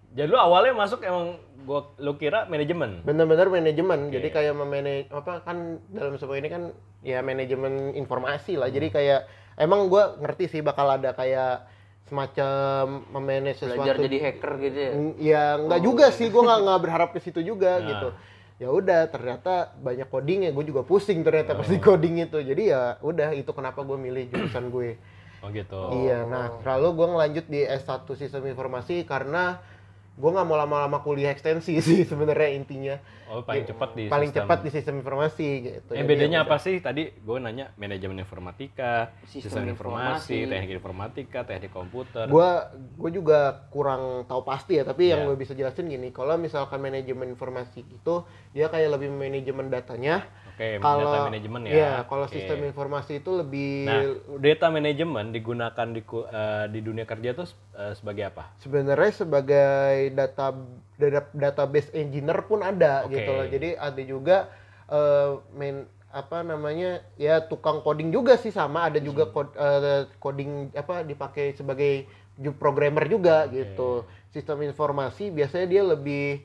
Jadi 0.09 0.27
lu 0.27 0.35
awalnya 0.35 0.73
masuk 0.73 1.01
emang 1.01 1.35
gua 1.59 1.91
lu 1.97 2.15
kira 2.15 2.45
manajemen. 2.45 3.03
bener-bener 3.03 3.47
manajemen 3.49 4.07
Oke. 4.07 4.15
jadi 4.15 4.27
kayak 4.31 4.53
memanage 4.55 5.11
apa 5.11 5.43
kan 5.43 5.57
dalam 5.89 6.15
sebuah 6.15 6.37
ini 6.37 6.47
kan 6.47 6.63
ya 7.01 7.19
manajemen 7.19 7.91
informasi 7.93 8.55
lah 8.55 8.71
jadi 8.71 8.87
kayak 8.87 9.19
emang 9.57 9.91
gua 9.91 10.15
ngerti 10.17 10.47
sih 10.47 10.61
bakal 10.61 10.87
ada 10.87 11.11
kayak 11.11 11.67
semacam 12.07 13.03
memanage 13.11 13.59
sesuatu 13.59 13.83
Belajar 13.83 13.99
jadi 13.99 14.17
hacker 14.21 14.51
gitu 14.59 14.77
ya? 14.79 14.91
Ya 15.19 15.43
nggak 15.59 15.79
Oh, 15.79 15.85
juga 15.85 16.05
sih 16.09 16.31
gua 16.31 16.47
nggak 16.47 16.59
nggak 16.63 16.79
berharap 16.81 17.09
ke 17.11 17.19
situ 17.19 17.43
juga 17.43 17.71
Nah. 17.75 17.85
gitu 17.85 18.09
ya 18.57 18.69
udah 18.71 19.01
ternyata 19.05 19.53
banyak 19.77 20.07
coding 20.07 20.39
ya 20.41 20.51
gue 20.51 20.65
juga 20.65 20.81
pusing 20.81 21.21
ternyata 21.21 21.53
Oh. 21.53 21.61
di 21.61 21.77
coding 21.77 22.23
itu 22.23 22.41
jadi 22.41 22.63
ya 22.63 22.81
udah 23.01 23.29
itu 23.31 23.51
kenapa 23.51 23.83
gue 23.83 23.93
milih 23.95 24.31
jurusan 24.31 24.71
gue 24.71 24.95
Oh 25.37 25.53
gitu. 25.53 25.77
Iya, 25.93 26.25
nah 26.25 26.49
lalu 26.65 26.95
gue 26.95 27.07
ngelanjut 27.07 27.45
di 27.45 27.61
S1 27.61 28.09
Sistem 28.09 28.41
Informasi 28.47 29.05
karena 29.05 29.61
gue 30.17 30.29
nggak 30.33 30.43
mau 30.43 30.57
lama-lama 30.57 30.97
kuliah 30.99 31.29
ekstensi 31.29 31.77
sih 31.87 32.01
sebenarnya 32.01 32.49
intinya. 32.51 32.97
Oh 33.27 33.43
paling 33.43 33.63
cepat 33.63 33.89
di 33.91 34.03
Paling 34.07 34.31
sistem. 34.31 34.45
cepat 34.47 34.59
di 34.59 34.69
Sistem 34.71 34.95
Informasi 34.97 35.47
gitu. 35.61 35.91
Eh 35.91 35.99
Jadi 35.99 36.07
bedanya 36.07 36.39
ya 36.41 36.45
apa 36.47 36.57
sih? 36.57 36.79
Tadi 36.79 37.11
gue 37.13 37.37
nanya 37.37 37.75
manajemen 37.75 38.17
informatika, 38.17 39.11
Sistem 39.23 39.41
sistem, 39.43 39.63
informasi, 39.67 40.33
informasi. 40.33 40.49
teknik 40.49 40.71
informatika, 40.73 41.39
teknik 41.43 41.69
komputer. 41.69 42.25
Gua 42.25 42.71
gue 42.73 43.11
juga 43.11 43.39
kurang 43.67 44.25
tahu 44.25 44.41
pasti 44.41 44.75
ya, 44.75 44.83
tapi 44.83 45.11
yang 45.11 45.21
Iya. 45.21 45.27
gue 45.27 45.35
bisa 45.37 45.51
jelasin 45.51 45.85
gini, 45.85 46.09
kalau 46.09 46.33
misalkan 46.35 46.79
manajemen 46.79 47.27
informasi 47.27 47.83
itu 47.83 48.15
dia 48.51 48.67
kayak 48.67 48.95
lebih 48.95 49.11
manajemen 49.11 49.67
datanya. 49.67 50.23
Oke, 50.57 50.81
Kalau 50.81 51.05
data 51.05 51.29
manajemen 51.29 51.61
ya. 51.69 51.73
Iya, 51.77 51.91
kalau 52.09 52.25
Oke. 52.25 52.33
sistem 52.33 52.59
informasi 52.65 53.21
itu 53.21 53.31
lebih 53.37 53.69
Nah, 53.85 54.01
data 54.41 54.67
manajemen 54.73 55.25
digunakan 55.29 55.87
di 55.93 56.01
eh, 56.01 56.65
di 56.73 56.79
dunia 56.81 57.05
kerja 57.05 57.29
tuh 57.37 57.45
eh, 57.77 57.93
sebagai 57.93 58.33
apa? 58.33 58.49
sebenarnya 58.57 59.11
sebagai 59.13 60.17
data, 60.17 60.57
data 60.97 61.21
database 61.37 61.93
engineer 61.93 62.41
pun 62.49 62.65
ada 62.65 63.05
Oke. 63.05 63.21
gitu 63.21 63.29
loh. 63.37 63.45
Jadi 63.45 63.69
ada 63.77 64.01
juga 64.01 64.37
eh, 64.89 65.29
main 65.53 65.85
apa 66.09 66.41
namanya 66.41 67.05
ya 67.21 67.37
tukang 67.45 67.85
coding 67.85 68.09
juga 68.09 68.33
sih 68.41 68.49
sama 68.49 68.89
ada 68.89 68.97
juga 68.97 69.29
Hmm. 69.29 69.33
kod- 69.37 69.53
eh, 69.61 70.09
coding 70.17 70.73
apa 70.73 71.05
dipakai 71.05 71.53
sebagai 71.53 72.09
programmer 72.57 73.05
juga 73.05 73.45
gitu. 73.53 74.09
Sistem 74.33 74.65
informasi 74.65 75.29
biasanya 75.29 75.67
dia 75.69 75.83
lebih 75.85 76.41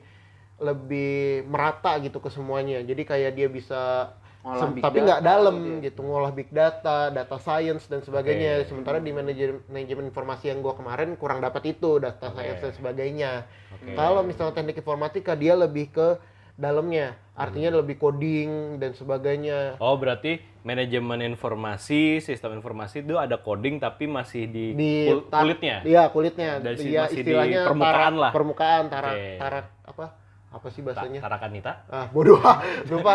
lebih 0.63 1.13
merata 1.45 1.99
gitu 1.99 2.17
ke 2.17 2.29
semuanya. 2.29 2.79
Jadi 2.79 3.03
kayak 3.03 3.31
dia 3.33 3.47
bisa 3.47 4.15
Ngolah 4.41 4.59
sem- 4.61 4.73
big 4.73 4.81
tapi 4.81 4.97
nggak 5.01 5.21
dalam 5.21 5.55
gitu 5.55 5.71
ya. 5.73 5.83
gitu 5.85 5.99
ngolah 6.01 6.31
big 6.31 6.49
data, 6.49 6.97
data 7.09 7.37
science 7.37 7.85
dan 7.85 7.99
sebagainya. 7.99 8.59
Oke. 8.59 8.67
Sementara 8.69 8.97
di 8.97 9.11
manajemen 9.11 9.63
manajemen 9.67 10.05
informasi 10.05 10.47
yang 10.47 10.59
gua 10.59 10.73
kemarin 10.73 11.15
kurang 11.15 11.39
dapat 11.39 11.63
itu 11.69 11.95
data 11.97 12.27
Oke. 12.27 12.35
science 12.37 12.61
dan 12.61 12.73
sebagainya. 12.73 13.31
Oke. 13.73 13.91
Kalau 13.93 14.19
misalnya 14.21 14.53
teknik 14.53 14.77
informatika 14.77 15.31
dia 15.33 15.53
lebih 15.53 15.87
ke 15.89 16.07
dalamnya, 16.53 17.15
artinya 17.33 17.71
Hmm. 17.71 17.79
lebih 17.79 17.95
coding 17.97 18.49
dan 18.77 18.93
sebagainya. 18.93 19.79
Oh, 19.79 19.95
berarti 19.95 20.37
manajemen 20.61 21.17
informasi, 21.25 22.19
sistem 22.19 22.53
informasi 22.53 23.01
itu 23.01 23.15
ada 23.15 23.35
coding 23.35 23.77
tapi 23.77 24.05
masih 24.05 24.45
di, 24.45 24.65
Di 24.71 24.93
kul- 25.07 25.25
kulitnya. 25.25 25.81
Iya, 25.81 26.03
kulitnya. 26.07 26.59
Dari 26.59 26.77
Dia 26.85 26.99
masih 27.01 27.15
di 27.15 27.21
istilahnya 27.25 27.61
permukaan 27.65 27.95
tarak- 28.05 28.21
lah. 28.21 28.31
Permukaan, 28.31 28.83
tarak 28.87 29.13
Oke. 29.13 29.29
tarak 29.39 29.65
apa? 29.83 30.05
Apa 30.53 30.67
sih 30.69 30.79
Ta- 30.79 30.93
bahasanya? 30.93 31.19
Tarakanita? 31.19 31.71
Ah, 31.87 32.05
bodoh. 32.07 32.37
Lupa. 32.85 33.13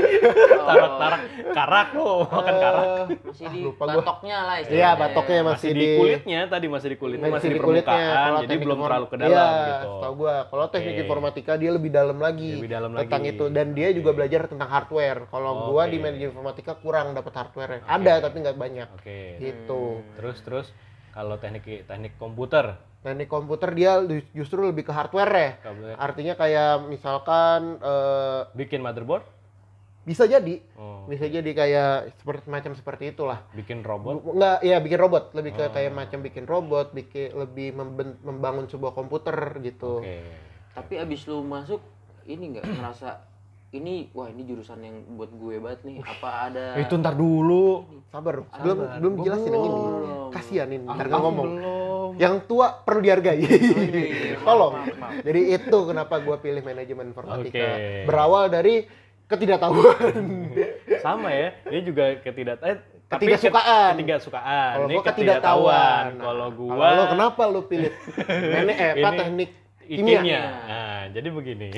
Tarak, 0.64 0.90
tarak, 0.96 1.20
karak 1.52 1.88
lo, 1.92 2.24
makan 2.24 2.54
karak. 2.56 2.84
Oh, 2.84 3.04
masih 3.24 3.44
Ah, 3.44 3.52
di 3.52 3.60
lupa 3.60 3.84
gua. 3.84 3.94
batoknya 3.96 4.36
lah 4.40 4.56
Iya, 4.56 4.64
istilahnya. 4.64 4.92
batoknya 4.96 5.38
Masih 5.38 5.50
masih 5.54 5.70
di 5.70 5.78
di 5.78 5.88
kulitnya 5.94 6.40
tadi 6.46 6.66
masih 6.66 6.88
di 6.88 6.96
kulitnya, 6.96 7.28
masih, 7.28 7.48
di 7.48 7.58
kulitnya. 7.58 7.94
permukaan, 7.94 8.24
Kalau 8.24 8.40
jadi 8.40 8.54
belum 8.56 8.78
terlalu 8.80 9.06
ke 9.06 9.16
dalam 9.16 9.30
Iya, 9.30 9.64
gitu. 9.64 9.90
Tahu 10.00 10.12
gua. 10.16 10.34
Kalau 10.44 10.64
teknik 10.68 10.92
Oke. 10.92 11.02
informatika 11.04 11.52
dia 11.54 11.70
lebih 11.70 11.90
dalam 11.90 12.18
lagi. 12.18 12.50
Lebih 12.56 12.72
dalam 12.72 12.90
tentang 12.92 13.22
lagi. 13.22 13.32
itu 13.32 13.44
dan 13.48 13.66
dia 13.70 13.88
juga 13.92 14.10
belajar 14.10 14.40
tentang 14.44 14.68
hardware. 14.68 15.20
Kalau 15.28 15.52
gua 15.68 15.82
di 15.84 15.96
manajemen 15.96 16.32
informatika 16.32 16.72
kurang 16.74 17.12
dapat 17.12 17.32
hardware. 17.32 17.70
Oke. 17.76 17.86
Ada 17.86 18.12
tapi 18.20 18.36
nggak 18.40 18.56
banyak. 18.56 18.88
Oke. 18.94 19.20
Gitu. 19.38 19.82
Terus 20.16 20.38
terus 20.40 20.66
kalau 21.10 21.36
teknik 21.36 21.62
teknik 21.84 22.16
komputer, 22.16 22.74
Teknik 23.04 23.28
komputer 23.28 23.68
dia 23.70 24.00
justru 24.32 24.64
lebih 24.64 24.82
ke 24.82 24.90
hardware 24.90 25.28
ya. 25.30 25.50
Artinya 25.94 26.32
kayak 26.32 26.88
misalkan 26.88 27.76
eh, 27.76 28.40
bikin 28.54 28.80
motherboard, 28.80 29.28
bisa 30.02 30.24
jadi 30.24 30.64
oh, 30.74 31.04
bisa 31.04 31.24
jadi 31.24 31.44
kayak 31.46 31.92
seperti 32.14 32.44
macam 32.46 32.72
seperti 32.72 33.04
itulah. 33.10 33.44
bikin 33.52 33.80
robot, 33.80 34.24
Enggak, 34.26 34.58
ya 34.60 34.76
bikin 34.78 34.98
robot, 34.98 35.24
lebih 35.32 35.52
ke 35.52 35.62
Oh. 35.62 35.70
kayak 35.70 35.92
macam 35.92 36.18
bikin 36.20 36.44
robot, 36.44 36.92
bikin 36.92 37.32
lebih 37.34 37.72
memben- 37.72 38.16
membangun 38.20 38.66
sebuah 38.66 38.92
komputer 38.92 39.36
gitu. 39.60 40.00
oke. 40.00 40.16
Tapi 40.72 40.96
abis 40.98 41.24
lu 41.24 41.40
masuk 41.40 41.84
ini 42.24 42.56
nggak 42.56 42.64
ngerasa 42.74 43.20
ini 43.70 44.06
wah 44.10 44.28
ini 44.28 44.44
jurusan 44.44 44.78
yang 44.78 44.96
buat 45.12 45.28
gue 45.30 45.56
banget 45.58 45.80
nih. 45.82 45.96
Apa 46.00 46.30
ada 46.46 46.64
Itu 46.78 46.94
ntar 46.94 47.12
dulu. 47.14 47.84
Sabar, 48.08 48.44
belum 48.56 48.78
Sabar. 48.78 48.96
belum 48.96 49.12
jelasin 49.20 49.50
yang 49.50 49.60
ini. 49.62 49.76
Belum. 49.76 50.30
Kasihan 50.30 50.68
ini, 50.68 50.84
ntar 50.84 50.94
Aku 51.00 51.10
nggak 51.10 51.20
ngomong. 51.22 51.48
Belum. 51.50 51.83
Yang 52.16 52.34
tua 52.44 52.66
perlu 52.78 53.00
dihargai. 53.00 53.38
iya, 53.38 53.54
maaf, 54.36 54.44
Tolong. 54.44 54.72
maaf, 54.74 54.94
maaf. 54.96 55.12
Jadi 55.20 55.40
itu 55.52 55.78
kenapa 55.84 56.14
gua 56.18 56.36
pilih 56.36 56.60
manajemen 56.60 57.06
informatika. 57.08 57.58
Oke. 57.74 58.04
Berawal 58.04 58.44
dari 58.48 58.74
ketidaktahuan. 59.24 60.14
Sama 61.04 61.28
ya, 61.30 61.48
dia 61.64 61.80
juga 61.80 62.04
ketidak 62.18 62.58
eh 62.60 62.76
tapi 63.06 63.26
Ketidaksukaan. 63.26 63.90
ket- 63.90 63.96
Ketidaksukaan. 63.98 64.72
Kalau 64.72 64.86
Ini 64.86 64.94
gua 64.94 65.04
ketidaktahuan. 65.04 66.04
Nah, 66.10 66.22
Kalau 66.22 66.48
gua 66.50 66.72
Kalau 66.72 66.94
lo 66.94 67.04
kenapa 67.08 67.42
lu 67.46 67.60
pilih 67.64 67.92
mene 68.52 68.72
eh 68.72 68.90
apa 68.94 69.08
Ini 69.10 69.18
teknik 69.18 69.50
kimia. 69.82 70.18
kimia? 70.18 70.42
Nah, 70.64 71.00
jadi 71.10 71.28
begini. 71.28 71.70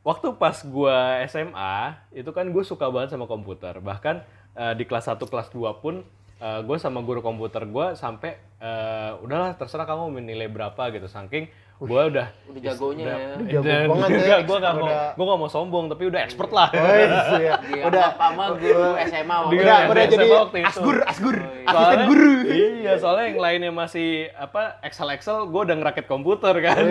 Waktu 0.00 0.32
pas 0.34 0.56
gua 0.64 0.96
SMA, 1.24 1.76
itu 2.12 2.30
kan 2.30 2.46
gue 2.46 2.64
suka 2.64 2.88
banget 2.88 3.12
sama 3.12 3.26
komputer. 3.26 3.76
Bahkan 3.76 4.16
eh, 4.54 4.74
di 4.74 4.82
kelas 4.82 5.04
1 5.06 5.20
kelas 5.20 5.48
2 5.48 5.68
pun 5.76 6.00
gue 6.38 6.76
sama 6.76 7.00
guru 7.00 7.18
komputer 7.18 7.62
gua 7.64 7.92
sampai 7.92 8.30
eh, 8.56 9.10
udahlah 9.18 9.54
terserah 9.54 9.84
kamu 9.84 10.10
menilai 10.12 10.46
berapa 10.46 10.78
gitu. 10.88 11.06
Saking 11.06 11.46
gua 11.78 12.06
udah 12.06 12.26
Udah 12.46 12.58
jagonya 12.60 13.04
ya. 13.06 13.16
Udah 13.36 13.46
jago 13.46 13.92
banget 13.92 14.10
ya, 14.20 14.38
gua 14.42 14.58
gak 14.58 14.74
mau 14.74 14.82
udah- 14.84 15.12
gua 15.14 15.24
gak 15.24 15.38
mau 15.38 15.46
sombong 15.48 15.84
tapi 15.86 16.02
udah 16.04 16.20
expert 16.20 16.50
lah. 16.50 16.68
Oh, 16.68 16.90
iya. 17.38 17.54
Dia 17.60 17.82
udah 17.86 18.06
sama 18.12 18.44
guru 18.52 18.86
SMA 19.00 19.36
waktu 19.36 19.54
udah 19.56 19.78
udah 19.84 20.02
SMA 20.02 20.12
jadi 20.12 20.26
waktu 20.28 20.56
itu. 20.58 20.68
asgur 20.68 20.96
asgur 21.04 21.36
Oh, 21.36 21.46
iya. 21.46 21.62
asisten 21.64 21.78
Soalnya- 21.78 22.08
guru. 22.08 22.32
Iya, 22.48 22.92
soalnya 22.98 23.24
yang 23.26 23.38
lainnya 23.38 23.70
masih 23.72 24.08
apa 24.32 24.62
Excel 24.80 25.10
Excel, 25.12 25.38
gue 25.44 25.60
udah 25.60 25.76
ngerakit 25.76 26.06
komputer 26.06 26.54
kan. 26.60 26.82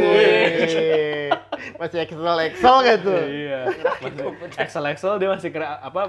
Masih 1.77 1.99
Excel 1.99 2.37
Excel 2.43 2.75
gitu. 2.85 3.13
iya. 3.27 3.59
Masih- 3.99 4.55
Excel 4.57 4.85
Excel 4.87 5.13
dia 5.17 5.29
masih 5.29 5.49
kera, 5.49 5.77
apa 5.77 6.01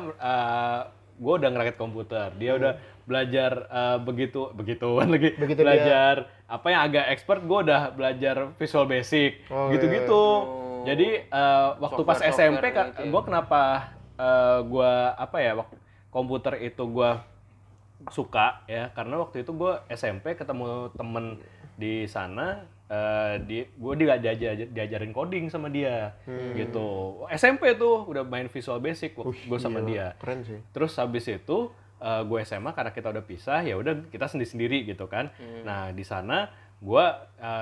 gue 1.19 1.35
udah 1.35 1.51
ngerakit 1.51 1.77
komputer. 1.77 2.31
Dia 2.39 2.55
udah 2.55 2.73
belajar 3.05 3.53
eh, 3.67 3.99
begitu 4.01 4.49
begituan 4.55 5.11
lagi. 5.11 5.35
Begitu 5.35 5.61
dia- 5.61 5.69
belajar 5.69 6.15
apa 6.49 6.67
yang 6.71 6.81
agak 6.87 7.05
expert, 7.13 7.43
gue 7.43 7.59
udah 7.67 7.93
belajar 7.93 8.55
Visual 8.57 8.87
Basic 8.87 9.45
Oh, 9.51 9.69
gitu-gitu. 9.69 10.15
Oh. 10.17 10.87
Jadi 10.87 11.27
eh, 11.27 11.69
waktu 11.77 12.01
pas 12.07 12.17
Software-software 12.17 12.63
SMP 12.63 12.65
kan 12.71 12.87
gue 12.95 13.23
kenapa 13.27 13.63
eh, 14.17 14.59
gua 14.65 15.13
apa 15.15 15.37
ya 15.39 15.53
waktu 15.59 15.77
komputer 16.09 16.55
itu 16.65 16.83
gua 16.87 17.23
suka 18.09 18.63
ya 18.71 18.95
karena 18.95 19.19
waktu 19.19 19.43
itu 19.43 19.51
gue 19.51 19.75
SMP 19.91 20.39
ketemu 20.39 20.95
temen 20.95 21.43
di 21.75 22.07
sana 22.07 22.63
eh, 22.89 23.35
di 23.45 23.59
gue 23.69 23.93
diajar 24.01 24.33
diajarin 24.73 25.13
coding 25.13 25.53
sama 25.53 25.69
dia. 25.69 26.17
Gitu. 26.57 26.89
SMP 27.29 27.77
tuh 27.77 28.09
udah 28.09 28.25
main 28.25 28.49
Visual 28.49 28.81
Basic 28.81 29.13
gue 29.15 29.59
sama 29.61 29.85
Gila, 29.85 29.89
dia. 29.89 30.07
Keren 30.17 30.41
sih. 30.45 30.59
terus 30.73 30.97
habis 30.97 31.29
itu 31.29 31.71
gue 31.99 32.39
SMA 32.47 32.73
karena 32.73 32.95
kita 32.95 33.11
udah 33.11 33.25
pisah 33.27 33.59
ya 33.67 33.75
udah 33.75 34.07
kita 34.09 34.31
sendiri 34.31 34.49
sendiri 34.49 34.79
gitu 34.87 35.05
kan. 35.11 35.29
Nah 35.67 35.91
di 35.93 36.07
sana 36.07 36.49
gue 36.79 37.05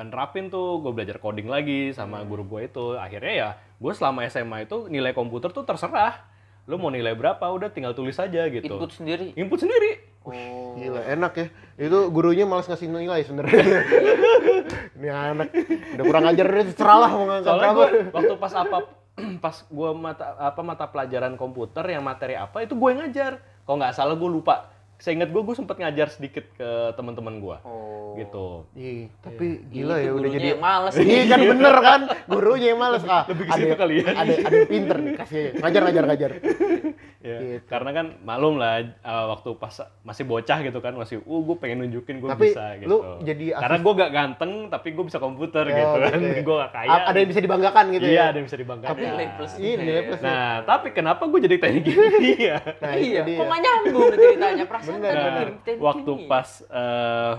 nerapin 0.07 0.53
tuh 0.53 0.85
gue 0.85 0.93
belajar 0.93 1.17
coding 1.17 1.49
lagi 1.49 1.91
sama 1.97 2.23
guru 2.23 2.45
gue 2.47 2.69
itu. 2.69 2.95
Akhirnya 3.01 3.33
ya 3.33 3.49
gue 3.81 3.93
selama 3.97 4.29
SMA 4.29 4.69
itu 4.69 4.87
nilai 4.93 5.17
komputer 5.17 5.51
tuh 5.57 5.65
terserah. 5.65 6.23
Lu 6.69 6.77
mau 6.77 6.91
nilai 6.91 7.15
berapa 7.15 7.47
udah 7.47 7.71
tinggal 7.73 7.95
tulis 7.95 8.19
aja 8.19 8.45
gitu. 8.51 8.67
Input 8.67 8.91
sendiri. 8.93 9.33
input 9.39 9.59
sendiri 9.63 10.03
Oh. 10.27 10.75
Gila, 10.75 11.01
enak 11.07 11.33
ya. 11.39 11.47
Itu 11.79 12.11
gurunya 12.11 12.45
malas 12.45 12.67
ngasih 12.67 12.91
nilai 12.91 13.23
sebenarnya. 13.23 13.55
Ini 14.99 15.09
anak 15.13 15.49
udah 15.97 16.05
kurang 16.05 16.25
ajar 16.29 16.47
dia 16.49 16.65
terserah 16.69 16.99
lah 17.05 17.11
mau 17.13 17.25
ngangkat 17.29 17.53
soalnya 17.53 17.71
gue 17.73 17.89
waktu 18.13 18.35
pas 18.37 18.53
apa 18.57 18.77
pas 19.45 19.57
gue 19.65 19.91
mata 19.97 20.25
apa 20.37 20.61
mata 20.61 20.85
pelajaran 20.89 21.33
komputer 21.41 21.85
yang 21.89 22.03
materi 22.05 22.35
apa 22.37 22.65
itu 22.65 22.77
gue 22.77 22.89
yang 22.93 23.01
ngajar 23.07 23.41
kalau 23.65 23.77
nggak 23.81 23.95
salah 23.97 24.17
gue 24.17 24.31
lupa 24.31 24.69
seingat 24.97 25.29
gue 25.29 25.43
gue 25.45 25.57
sempet 25.57 25.77
ngajar 25.77 26.09
sedikit 26.09 26.45
ke 26.57 26.69
teman-teman 26.97 27.37
gue 27.41 27.57
Oh. 27.69 28.17
gitu 28.17 28.65
Ih, 28.73 29.13
tapi 29.21 29.61
Itu 29.61 29.69
gila 29.69 30.01
ya 30.01 30.11
udah 30.17 30.31
jadi 30.33 30.49
yang 30.57 30.63
males. 30.65 30.95
Iya 31.05 31.23
kan 31.29 31.41
bener 31.45 31.77
kan, 31.85 32.01
gurunya 32.25 32.73
yang 32.73 32.81
males 32.81 33.05
ah. 33.05 33.29
Lebih 33.29 33.45
ke 33.45 33.53
ada, 33.53 33.61
situ 33.61 33.77
kali 33.77 33.95
ya. 34.01 34.05
Ada 34.17 34.33
ada 34.41 34.57
yang 34.57 34.71
pinter 34.73 34.97
nih, 35.05 35.13
kasih 35.21 35.37
aja. 35.37 35.61
Ngajar 35.61 35.81
ngajar 35.85 36.05
ngajar. 36.09 36.31
Ya, 37.27 37.39
Gitu. 37.59 37.67
karena 37.67 37.91
kan 37.91 38.07
malum 38.23 38.55
lah 38.55 38.79
uh, 39.01 39.27
waktu 39.29 39.59
pas 39.59 39.75
masih 40.01 40.23
bocah 40.23 40.63
gitu 40.63 40.79
kan 40.79 40.95
masih 40.95 41.19
uh 41.19 41.41
gue 41.43 41.57
pengen 41.57 41.83
nunjukin 41.83 42.17
gue 42.17 42.31
Tapi 42.31 42.43
bisa 42.47 42.65
gitu 42.77 42.87
lu 42.87 42.99
jadi 43.21 43.59
karena 43.59 43.79
gue 43.83 43.93
gak 43.97 44.13
ganteng 44.13 44.53
tapi 44.69 44.89
gue 44.91 45.05
bisa 45.05 45.19
komputer 45.19 45.65
Oh, 45.65 45.75
gitu 45.75 45.97
kan 45.99 46.13
gitu 46.15 46.31
ya. 46.31 46.41
gue 46.41 46.57
gak 46.57 46.73
kaya 46.73 46.89
A- 46.93 47.05
ada 47.05 47.19
yang 47.19 47.27
bisa 47.29 47.43
dibanggakan 47.43 47.85
gitu 47.91 48.05
iya 48.05 48.15
ya. 48.17 48.25
ada 48.29 48.37
yang 48.37 48.47
bisa 48.47 48.57
dibanggakan 48.57 48.91
Tapi 48.93 49.03
nilai 49.03 49.27
plus. 49.33 49.53
Iya, 49.59 49.75
nilai 49.77 50.03
plus. 50.07 50.21
nah 50.23 50.47
tapi 50.63 50.89
kenapa 50.93 51.23
gue 51.27 51.41
jadi 51.43 51.57
teknik 51.59 51.83
kimia 51.83 52.57
Nah, 52.85 52.93
itu 52.95 53.05
iya, 53.05 53.21
kok 53.27 53.45
nggak 53.45 53.61
nyambung 53.61 54.11
ceritanya 54.15 54.65
perasaan 54.71 54.95
Bener, 54.97 55.15
tadi 55.17 55.35
Nah, 55.67 55.83
waktu 55.83 56.13
pas 56.25 56.49
eh, 56.63 57.33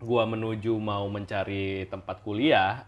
gua 0.00 0.22
menuju 0.24 0.74
mau 0.74 1.06
mencari 1.06 1.86
tempat 1.86 2.18
kuliah 2.20 2.82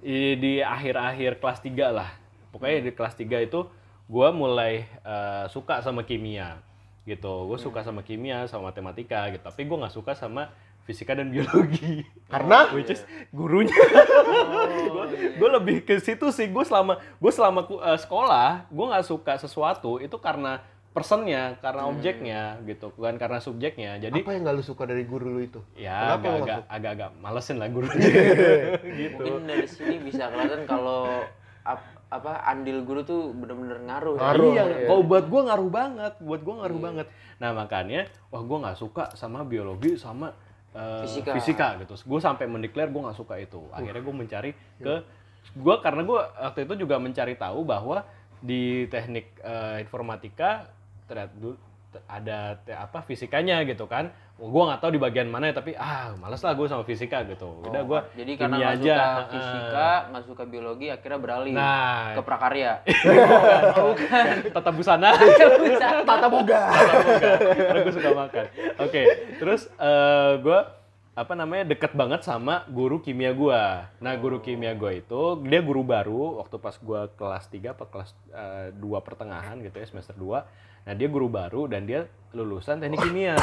i- 0.00 0.36
di 0.36 0.52
akhir-akhir 0.58 1.36
kelas 1.36 1.58
3 1.60 1.90
lah. 1.90 2.08
Pokoknya 2.48 2.80
di 2.82 2.92
kelas 2.92 3.14
3 3.14 3.40
itu 3.40 3.68
gua 4.08 4.32
mulai 4.32 4.82
eh, 4.84 5.44
suka 5.48 5.78
sama 5.78 6.02
kimia 6.02 6.58
gitu. 7.04 7.46
Gue 7.46 7.56
suka 7.56 7.80
sama 7.80 8.00
kimia, 8.00 8.44
sama 8.44 8.68
matematika 8.68 9.28
gitu. 9.28 9.40
Tapi 9.40 9.64
gua 9.64 9.84
nggak 9.84 9.94
suka 9.94 10.12
sama 10.12 10.52
fisika 10.84 11.12
dan 11.12 11.28
biologi. 11.28 12.04
Karena 12.26 12.68
Which 12.76 12.88
is 12.90 13.00
gurunya. 13.30 13.72
Oh, 13.72 15.04
iya. 15.06 15.36
gue 15.40 15.48
lebih 15.50 15.76
ke 15.84 16.00
situ 16.00 16.28
sih. 16.28 16.48
Gue 16.48 16.64
selama 16.64 16.96
gue 16.98 17.32
selama 17.32 17.64
ku- 17.64 17.80
eh, 17.80 17.96
sekolah, 17.96 18.68
gue 18.68 18.86
nggak 18.88 19.04
suka 19.04 19.36
sesuatu 19.36 19.96
itu 19.98 20.16
karena 20.16 20.60
personnya, 20.88 21.54
karena 21.60 21.86
objeknya 21.86 22.42
gitu, 22.64 22.90
bukan 22.90 23.16
karena 23.16 23.38
subjeknya. 23.38 24.02
Jadi 24.02 24.18
apa 24.18 24.34
yang 24.34 24.42
gak 24.42 24.56
lu 24.56 24.64
suka 24.66 24.82
dari 24.82 25.06
guru 25.06 25.30
lu 25.30 25.40
itu? 25.40 25.60
ya 25.78 26.18
agak-agak 26.18 26.66
agak-agak 26.66 27.10
malesin 27.20 27.56
lah 27.56 27.68
gurunya 27.70 28.02
gitu. 28.98 29.22
Mungkin 29.22 29.46
dari 29.46 29.68
sini 29.68 29.96
bisa 30.02 30.26
kelihatan 30.26 30.66
kalau 30.66 31.22
ap- 31.62 31.97
apa 32.08 32.40
andil 32.42 32.88
guru 32.88 33.04
tuh 33.04 33.36
bener-bener 33.36 33.84
ngaruh. 33.84 34.16
ya. 34.16 34.20
Ngaruh, 34.32 34.50
iya, 34.50 34.62
iya. 34.64 34.86
kalau 34.88 35.02
buat 35.04 35.24
gue 35.28 35.40
ngaruh 35.44 35.70
banget, 35.70 36.14
buat 36.18 36.40
gue 36.40 36.54
ngaruh 36.56 36.78
Iya. 36.80 36.86
banget. 36.88 37.06
Nah 37.36 37.50
makanya, 37.52 38.00
wah 38.28 38.40
gue 38.40 38.58
nggak 38.58 38.76
suka 38.76 39.04
sama 39.12 39.44
biologi 39.44 39.94
sama 39.94 40.32
eh, 40.72 41.04
Fisika. 41.04 41.32
fisika 41.36 41.66
gitu. 41.80 41.94
Gue 42.08 42.20
sampai 42.20 42.48
mendeklar 42.48 42.88
gue 42.88 43.00
nggak 43.00 43.16
suka 43.16 43.36
itu. 43.36 43.60
Akhirnya 43.72 44.00
gue 44.00 44.14
mencari 44.14 44.50
Iya. 44.80 44.84
ke 44.84 44.94
gue 45.56 45.74
karena 45.80 46.02
gue 46.04 46.20
waktu 46.20 46.60
itu 46.64 46.74
juga 46.84 46.96
mencari 46.96 47.34
tahu 47.36 47.64
bahwa 47.64 48.04
di 48.38 48.88
teknik 48.88 49.36
eh, 49.40 49.80
informatika 49.80 50.68
ternyata 51.04 51.32
ada 52.04 52.38
te- 52.58 52.72
apa 52.72 53.00
fisikanya 53.00 53.60
gitu 53.62 53.84
kan. 53.84 54.08
Gue 54.34 54.62
nggak 54.62 54.78
tahu 54.78 54.90
di 54.90 55.00
bagian 55.00 55.26
mana 55.26 55.50
ya, 55.50 55.54
tapi 55.56 55.74
ah 55.74 56.14
males 56.14 56.38
lah 56.38 56.52
gue 56.52 56.64
sama 56.64 56.82
fisika 56.82 57.24
gitu. 57.24 57.58
Udah 57.60 57.82
gue 57.82 58.00
Oh, 58.00 58.14
jadi 58.14 58.32
karena 58.34 58.56
nggak 58.56 58.74
suka 58.76 58.86
aja. 58.86 59.26
fisika, 59.26 59.88
nggak 60.08 60.24
suka 60.24 60.42
biologi, 60.44 60.86
akhirnya 60.88 61.18
beralih 61.18 61.52
Nah, 61.52 62.14
ke 62.14 62.22
prakarya. 62.22 62.72
tata 64.54 64.70
busana. 64.70 65.10
Tata 66.08 66.26
boga. 66.28 66.60
karena 67.66 67.80
gue 67.80 67.94
suka 67.94 68.10
makan. 68.12 68.44
Oke, 68.78 69.02
terus 69.36 69.66
gue 70.38 70.60
apa 71.12 71.34
namanya 71.34 71.66
deket 71.66 71.90
banget 71.92 72.22
sama 72.22 72.62
guru 72.68 73.02
kimia 73.02 73.34
gue. 73.34 73.62
Nah 73.98 74.14
guru 74.14 74.38
kimia 74.38 74.70
gue 74.72 75.02
itu 75.02 75.20
dia 75.42 75.58
guru 75.58 75.82
baru 75.82 76.38
waktu 76.38 76.56
pas 76.56 76.78
gue 76.78 77.00
kelas 77.12 77.44
3 77.48 77.74
apa 77.74 77.84
kelas 77.84 78.14
2 78.72 78.78
pertengahan 79.02 79.58
gitu 79.58 79.74
ya 79.74 79.86
semester 79.88 80.14
2. 80.14 80.46
Nah 80.88 80.96
dia 80.96 81.08
guru 81.12 81.28
baru 81.28 81.68
dan 81.68 81.84
dia 81.84 82.08
lulusan 82.32 82.80
teknik 82.80 83.04
kimia. 83.04 83.36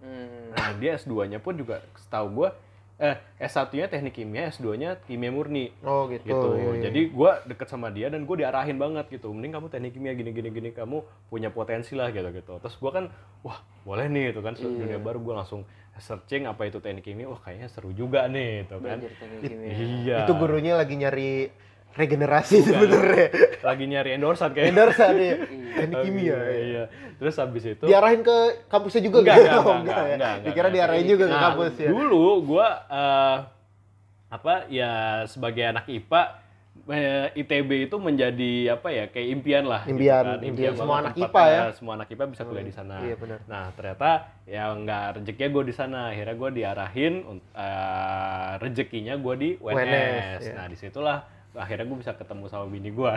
Hmm. 0.00 0.48
Nah 0.56 0.72
dia 0.80 0.96
S2-nya 0.96 1.44
pun 1.44 1.52
juga 1.52 1.84
setahu 2.00 2.26
gue 2.32 2.48
eh 2.96 3.12
S1-nya 3.36 3.92
teknik 3.92 4.16
kimia, 4.16 4.48
S2-nya 4.48 4.96
kimia 5.04 5.28
murni 5.28 5.68
Oh 5.84 6.08
gitu. 6.08 6.24
gitu. 6.24 6.48
iya, 6.56 6.64
iya. 6.72 6.82
Jadi 6.88 7.12
gua 7.12 7.44
deket 7.44 7.68
sama 7.68 7.92
dia 7.92 8.08
dan 8.08 8.24
gue 8.24 8.36
diarahin 8.40 8.80
banget 8.80 9.12
gitu. 9.12 9.28
Mending 9.28 9.52
kamu 9.52 9.68
teknik 9.68 9.92
kimia 9.92 10.16
gini 10.16 10.32
gini 10.32 10.48
gini 10.48 10.70
kamu 10.72 11.04
punya 11.28 11.52
potensi 11.52 11.92
lah 11.92 12.08
gitu 12.08 12.32
gitu. 12.32 12.56
Terus 12.56 12.72
gua 12.80 12.96
kan 12.96 13.04
wah 13.44 13.60
boleh 13.84 14.08
nih 14.08 14.32
itu 14.32 14.40
kan 14.40 14.56
Iya. 14.56 14.64
dunia 14.64 14.96
baru 14.96 15.20
gua 15.20 15.44
langsung 15.44 15.68
searching 16.00 16.48
apa 16.48 16.64
itu 16.64 16.80
teknik 16.80 17.04
kimia. 17.04 17.28
Wah 17.28 17.36
kayaknya 17.36 17.68
seru 17.68 17.92
juga 17.92 18.24
nih 18.32 18.64
itu 18.64 18.76
kan. 18.80 18.96
belajar 18.96 19.12
teknik 19.20 19.40
kimia 19.44 19.68
Iya. 19.76 20.18
Itu 20.24 20.32
gurunya 20.32 20.72
lagi 20.80 20.94
nyari 20.96 21.32
regenerasi 21.92 22.56
sebenarnya. 22.62 23.28
lagi 23.62 23.84
nyari 23.84 24.10
endorsan 24.12 24.50
kayaknya. 24.50 24.70
Endorse 24.72 25.04
dia. 25.12 25.34
Teknik 25.76 25.96
kimia. 26.02 26.38
Iya. 26.46 26.84
Terus 27.16 27.34
habis 27.36 27.64
itu 27.64 27.84
Diarahin 27.84 28.20
ke 28.20 28.36
kampusnya 28.66 29.00
juga 29.00 29.18
enggak, 29.20 29.36
gitu? 29.36 29.46
enggak, 29.46 29.62
Oh, 29.62 29.74
enggak, 29.74 29.94
enggak, 29.94 29.96
ya? 30.02 30.14
enggak, 30.14 30.34
Dikira 30.42 30.68
diarahin 30.68 31.06
juga 31.06 31.24
ke 31.24 31.32
Nah, 31.32 31.42
kampus 31.46 31.72
ya. 31.76 31.88
Dulu 31.88 32.24
gua 32.42 32.66
eh, 32.86 33.36
apa 34.26 34.54
ya 34.66 34.92
sebagai 35.24 35.64
anak 35.64 35.86
IPA 35.86 36.22
eh, 36.86 37.26
ITB 37.36 37.70
itu 37.88 37.96
menjadi 37.96 38.52
apa 38.72 38.88
ya 38.90 39.04
kayak 39.06 39.28
impian 39.32 39.64
lah 39.64 39.82
gitu 39.82 39.96
Impian, 39.96 40.22
kan. 40.22 40.38
impian 40.40 40.72
semua 40.72 40.86
banget 40.92 41.04
anak 41.06 41.16
IPA 41.24 41.44
ya. 41.46 41.62
semua 41.72 41.92
anak 41.94 42.08
IPA 42.08 42.24
bisa 42.28 42.42
kuliah 42.44 42.62
di 42.62 42.74
sana 42.74 42.94
Iya, 43.00 43.14
benar. 43.16 43.38
nah 43.44 43.64
ternyata 43.72 44.10
ya 44.44 44.62
nggak 44.72 45.04
rezekinya 45.16 45.48
gue 45.48 45.64
di 45.64 45.74
sana 45.74 45.98
akhirnya 46.10 46.36
gue 46.36 46.50
diarahin 46.52 47.14
un- 47.24 47.46
eh, 47.48 48.50
rezekinya 48.60 49.14
gue 49.16 49.34
di 49.36 49.48
UNS, 49.56 49.78
UNS, 49.78 50.40
iya. 50.42 50.52
nah 50.52 50.66
di 50.66 50.76
situlah 50.76 51.18
akhirnya 51.56 51.84
gue 51.84 51.98
bisa 51.98 52.12
ketemu 52.12 52.44
sama 52.46 52.66
bini 52.66 52.90
gue 52.90 53.12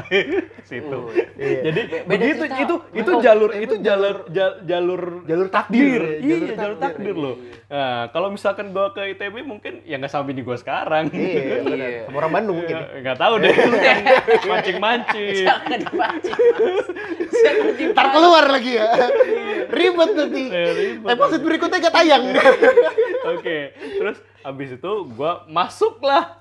situ 0.64 0.88
Oh, 1.00 1.12
iya. 1.36 1.60
jadi 1.62 1.82
Be- 1.82 2.04
beda 2.04 2.24
begitu 2.24 2.44
cerita. 2.46 2.60
itu 2.60 2.76
itu 2.94 3.12
Oh, 3.12 3.20
jalur 3.20 3.52
itu 3.54 3.76
jalur 3.80 4.16
jal- 4.28 4.60
jalur 4.64 5.02
Jalur 5.22 5.48
takdir, 5.48 6.00
ya, 6.00 6.16
iya 6.18 6.36
jalur 6.38 6.50
jalur 6.56 6.78
takdir. 6.78 7.06
takdir 7.06 7.16
loh 7.16 7.36
nah 7.66 8.10
kalau 8.10 8.28
misalkan 8.30 8.70
gue 8.70 8.86
ke 8.90 9.02
ITB 9.14 9.36
mungkin 9.42 9.84
ya 9.84 9.96
nggak 9.96 10.10
sama 10.10 10.26
bini 10.26 10.42
gue 10.42 10.56
sekarang 10.56 11.12
Iya, 11.12 11.62
benar. 11.62 11.78
Iya. 11.86 12.02
Sama 12.04 12.18
orang 12.18 12.32
Bandung 12.34 12.56
mungkin. 12.58 12.76
Nggak 12.98 13.18
tahu 13.18 13.34
deh 13.38 13.54
lu 13.54 13.78
kan 13.86 13.98
mancing-mancing 14.44 15.28
jangan 15.40 15.80
jangan 17.36 17.66
Ntar 17.90 18.08
keluar 18.10 18.46
lagi 18.48 18.72
ya. 18.74 18.88
Ribet 19.70 20.10
nanti. 20.12 20.44
Eh. 20.48 20.98
Episode 21.00 21.44
berikutnya 21.44 21.78
gak 21.80 21.96
tayang. 21.96 22.24
Oke, 23.30 23.58
terus 23.76 24.18
habis 24.40 24.70
itu 24.74 24.92
gua 25.12 25.46
masuklah 25.46 26.40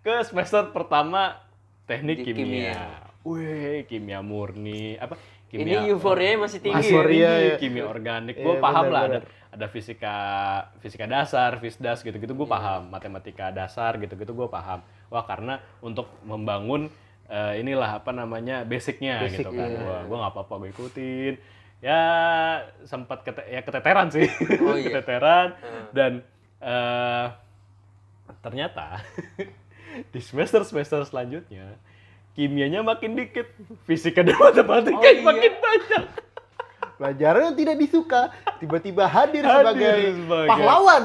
ke 0.00 0.14
semester 0.24 0.70
pertama 0.70 1.36
teknik 1.84 2.20
Di 2.20 2.24
kimia. 2.26 2.42
kimia. 2.42 2.80
Wih, 3.20 3.84
kimia 3.84 4.20
murni 4.20 4.96
apa? 4.96 5.16
ini 5.50 5.90
euforianya 5.90 6.46
masih 6.46 6.62
tinggi 6.62 6.78
Masih 6.78 6.88
ya? 6.88 6.94
euforia. 6.94 7.26
Tinggi, 7.28 7.44
ya. 7.44 7.56
kimia 7.58 7.84
organik. 7.84 8.34
Iya, 8.34 8.44
Gue 8.46 8.54
paham 8.56 8.84
benar, 8.86 8.94
lah 8.94 9.02
benar. 9.02 9.18
ada 9.18 9.20
ada 9.50 9.66
fisika 9.66 10.14
fisika 10.78 11.04
dasar, 11.04 11.58
fisdas 11.58 11.98
gitu-gitu 12.00 12.32
gue 12.32 12.48
paham. 12.48 12.86
Matematika 12.86 13.50
dasar 13.50 13.98
gitu-gitu 13.98 14.30
gue 14.30 14.48
paham. 14.48 14.78
Wah, 15.06 15.26
karena 15.26 15.58
untuk 15.80 16.06
membangun 16.22 16.86
eh, 17.26 17.58
inilah 17.58 17.98
apa 17.98 18.10
namanya 18.10 18.62
basicnya 18.62 19.20
Basic, 19.20 19.42
gitu 19.42 19.50
kan. 19.50 19.68
iya. 19.68 19.82
Wah, 19.82 20.02
gue 20.06 20.16
nggak 20.16 20.32
apa-apa 20.32 20.54
gue 20.56 20.70
ikutin. 20.70 21.34
Ya 21.82 22.00
sempat 22.84 23.20
kete 23.20 23.42
ya 23.44 23.60
keteteran 23.60 24.06
sih. 24.08 24.30
Oh, 24.60 24.78
iya. 24.78 24.86
keteteran 24.88 25.58
Hmm. 25.58 25.84
dan 25.90 26.12
eh 26.62 27.26
ternyata 28.38 29.02
di 30.12 30.20
semester-semester 30.20 31.02
selanjutnya 31.04 31.76
kimianya 32.30 32.80
makin 32.80 33.14
dikit, 33.14 33.50
fisika 33.84 34.22
dan 34.22 34.34
matematika 34.34 34.96
Oh, 34.96 35.04
iya. 35.04 35.20
makin 35.20 35.52
banyak. 35.52 36.04
Pelajaran 36.94 37.40
yang 37.42 37.56
tidak 37.56 37.76
disuka 37.76 38.20
tiba-tiba 38.56 39.04
hadir, 39.04 39.40
Hadir 39.40 39.56
sebagai, 39.56 39.96
sebagai- 40.14 40.50
pahlawan. 40.52 41.02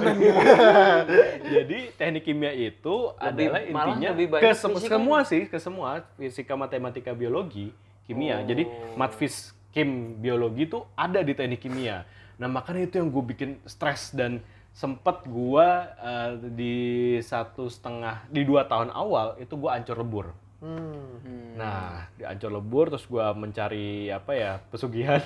Jadi 1.55 1.77
teknik 1.93 2.23
kimia 2.23 2.51
itu 2.51 2.95
Lebih- 3.15 3.47
adalah 3.47 3.61
intinya 3.63 4.09
lebih 4.11 4.27
ke 4.35 4.49
sem- 4.53 4.75
fisika. 4.75 4.91
semua 4.91 5.17
sih, 5.23 5.41
ke 5.45 5.57
semua 5.57 5.89
fisika, 6.13 6.53
matematika, 6.53 7.11
biologi, 7.11 7.71
kimia. 8.03 8.43
Oh. 8.43 8.45
Jadi 8.45 8.63
matfis 8.93 9.55
kim 9.71 10.19
biologi 10.19 10.67
itu 10.67 10.83
ada 10.93 11.19
di 11.19 11.31
teknik 11.31 11.59
kimia. 11.59 12.03
Nah 12.35 12.47
makanya 12.47 12.85
itu 12.85 12.95
yang 12.95 13.07
gue 13.07 13.23
bikin 13.25 13.49
stres 13.63 14.11
dan 14.11 14.43
sempet 14.75 15.23
gue 15.23 15.67
eh, 16.03 16.31
di 16.51 16.75
satu 17.23 17.71
setengah 17.71 18.27
di 18.27 18.43
dua 18.43 18.67
tahun 18.67 18.91
awal 18.91 19.39
itu 19.39 19.55
gue 19.55 19.71
ancur 19.71 19.95
lebur. 19.95 20.35
Hmm. 20.65 21.55
Nah, 21.59 22.09
di 22.17 22.25
Ancol 22.25 22.57
Lebur 22.57 22.89
terus 22.89 23.05
gua 23.05 23.37
mencari 23.37 24.09
apa 24.09 24.33
ya 24.33 24.57
pesugihan, 24.71 25.21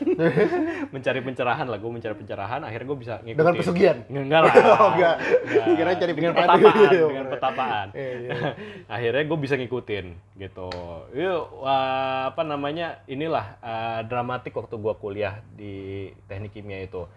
mencari 0.94 1.24
pencerahan 1.24 1.64
lah, 1.64 1.80
gue 1.80 1.88
mencari 1.88 2.12
pencerahan, 2.18 2.60
akhirnya 2.66 2.88
gue 2.92 3.00
bisa 3.00 3.14
ngikutin. 3.24 3.40
Dengan 3.40 3.56
pesugihan? 3.56 3.98
Enggak 4.12 4.42
lah. 4.46 4.54
Oh, 4.80 4.90
enggak. 4.96 5.16
Kira 5.80 5.92
cari 5.96 6.14
dengan 6.14 6.34
Iya, 6.36 7.04
dengan 7.14 7.28
pertapaan. 7.32 7.88
Iya, 7.96 8.12
iya. 8.20 8.34
akhirnya 8.92 9.24
gue 9.26 9.40
bisa 9.40 9.54
ngikutin 9.56 10.06
gitu. 10.38 10.70
Yuk, 11.16 11.44
wah, 11.64 12.30
apa 12.36 12.42
namanya? 12.44 13.00
Inilah 13.08 13.46
eh, 13.64 14.00
dramatik 14.12 14.52
waktu 14.54 14.76
gua 14.76 15.00
kuliah 15.00 15.40
di 15.56 16.10
teknik 16.28 16.52
kimia 16.52 16.84
itu. 16.84 17.08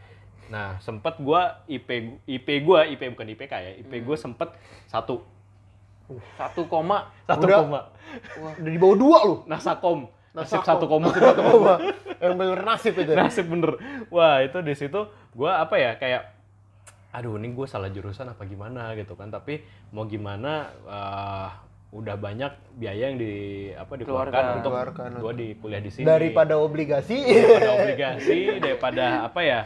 Nah, 0.45 0.77
sempet 0.79 1.19
gua 1.19 1.63
IP 1.65 1.89
IP 2.25 2.49
gua 2.61 2.85
IP 2.85 3.11
bukan 3.11 3.29
IPK 3.29 3.53
ya, 3.53 3.73
IP 3.77 3.93
gue 4.01 4.13
Hmm. 4.13 4.25
sempet 4.27 4.49
satu 4.87 5.23
satu 6.35 6.67
koma 6.67 7.09
satu 7.25 7.47
Udah. 7.47 7.59
koma. 7.61 7.81
Udah 8.59 8.69
di 8.69 8.77
bawah 8.77 8.97
dua 8.97 9.19
lu. 9.23 9.37
Nasakom. 9.47 10.11
Nasib 10.33 10.61
satu 10.63 10.85
koma. 10.87 11.09
Nasib 11.09 11.25
satu 11.25 11.43
koma. 11.43 11.75
Yang 12.19 12.35
bener 12.35 12.61
nasib 12.63 12.95
itu. 12.95 13.13
nasib 13.13 13.47
bener 13.47 13.73
wah 14.09 14.39
itu 14.39 14.59
di 14.59 14.75
situ 14.75 15.01
gua 15.33 15.59
apa 15.59 15.75
ya 15.75 15.95
kayak 15.95 16.23
aduh 17.11 17.37
ini 17.37 17.51
gue 17.51 17.67
salah 17.67 17.89
jurusan 17.89 18.25
apa 18.27 18.41
gimana 18.43 18.93
gitu 18.95 19.13
kan 19.13 19.29
tapi 19.29 19.61
mau 19.91 20.05
gimana 20.05 20.53
eh, 20.83 21.49
udah 21.93 22.17
banyak 22.17 22.49
biaya 22.75 23.05
yang 23.07 23.17
di 23.17 23.33
apa 23.71 23.93
dikeluarkan 23.95 24.33
Keluarkan. 24.33 24.57
untuk 24.57 24.71
Keluarkan. 24.71 25.11
gue 25.19 25.33
di 25.35 25.49
kuliah 25.55 25.77
di 25.79 25.91
sini 25.91 26.05
Daripada 26.05 26.57
obligasi. 26.57 27.21
daripada 27.21 27.69
obligasi 27.75 28.39
daripada 28.59 29.05
apa 29.29 29.41
ya 29.43 29.61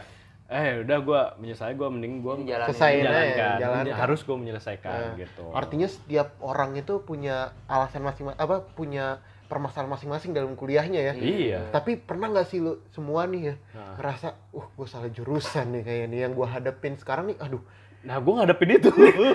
eh 0.47 0.79
udah 0.79 0.97
gue 0.97 1.21
menyesal 1.37 1.71
gue 1.71 1.87
mending 1.87 2.23
gue. 2.23 2.33
Selesaiin 2.47 3.03
aja, 3.03 3.11
menjalankan 3.11 3.59
jalankan. 3.59 3.95
harus 3.99 4.19
gue 4.23 4.37
menyelesaikan 4.37 4.91
Nah, 4.91 5.13
gitu 5.15 5.43
Artinya 5.51 5.87
setiap 5.87 6.39
orang 6.39 6.71
itu 6.73 7.03
punya 7.03 7.35
alasan 7.67 7.99
masing-masing 7.99 8.39
apa 8.39 8.63
punya 8.63 9.19
permasalahan 9.47 9.87
masing-masing 9.89 10.31
dalam 10.31 10.55
kuliahnya 10.55 10.99
ya. 11.01 11.13
iya 11.15 11.59
Tapi 11.69 11.95
pernah 11.95 12.27
nggak 12.27 12.47
sih 12.47 12.59
lu 12.59 12.79
semua 12.89 13.23
nih 13.23 13.41
ya 13.43 13.55
Nah. 13.73 13.95
ngerasa, 13.95 14.27
uh 14.51 14.67
gue 14.69 14.87
salah 14.87 15.07
jurusan 15.07 15.67
nih 15.69 15.83
kayaknya 15.83 16.07
nih 16.07 16.19
yang 16.21 16.33
gue 16.33 16.47
hadapin 16.47 16.95
sekarang 16.95 17.31
nih, 17.31 17.39
aduh 17.39 17.63
Nah, 17.97 18.23
gue 18.23 18.29
ngadepin 18.29 18.71
itu 18.71 18.87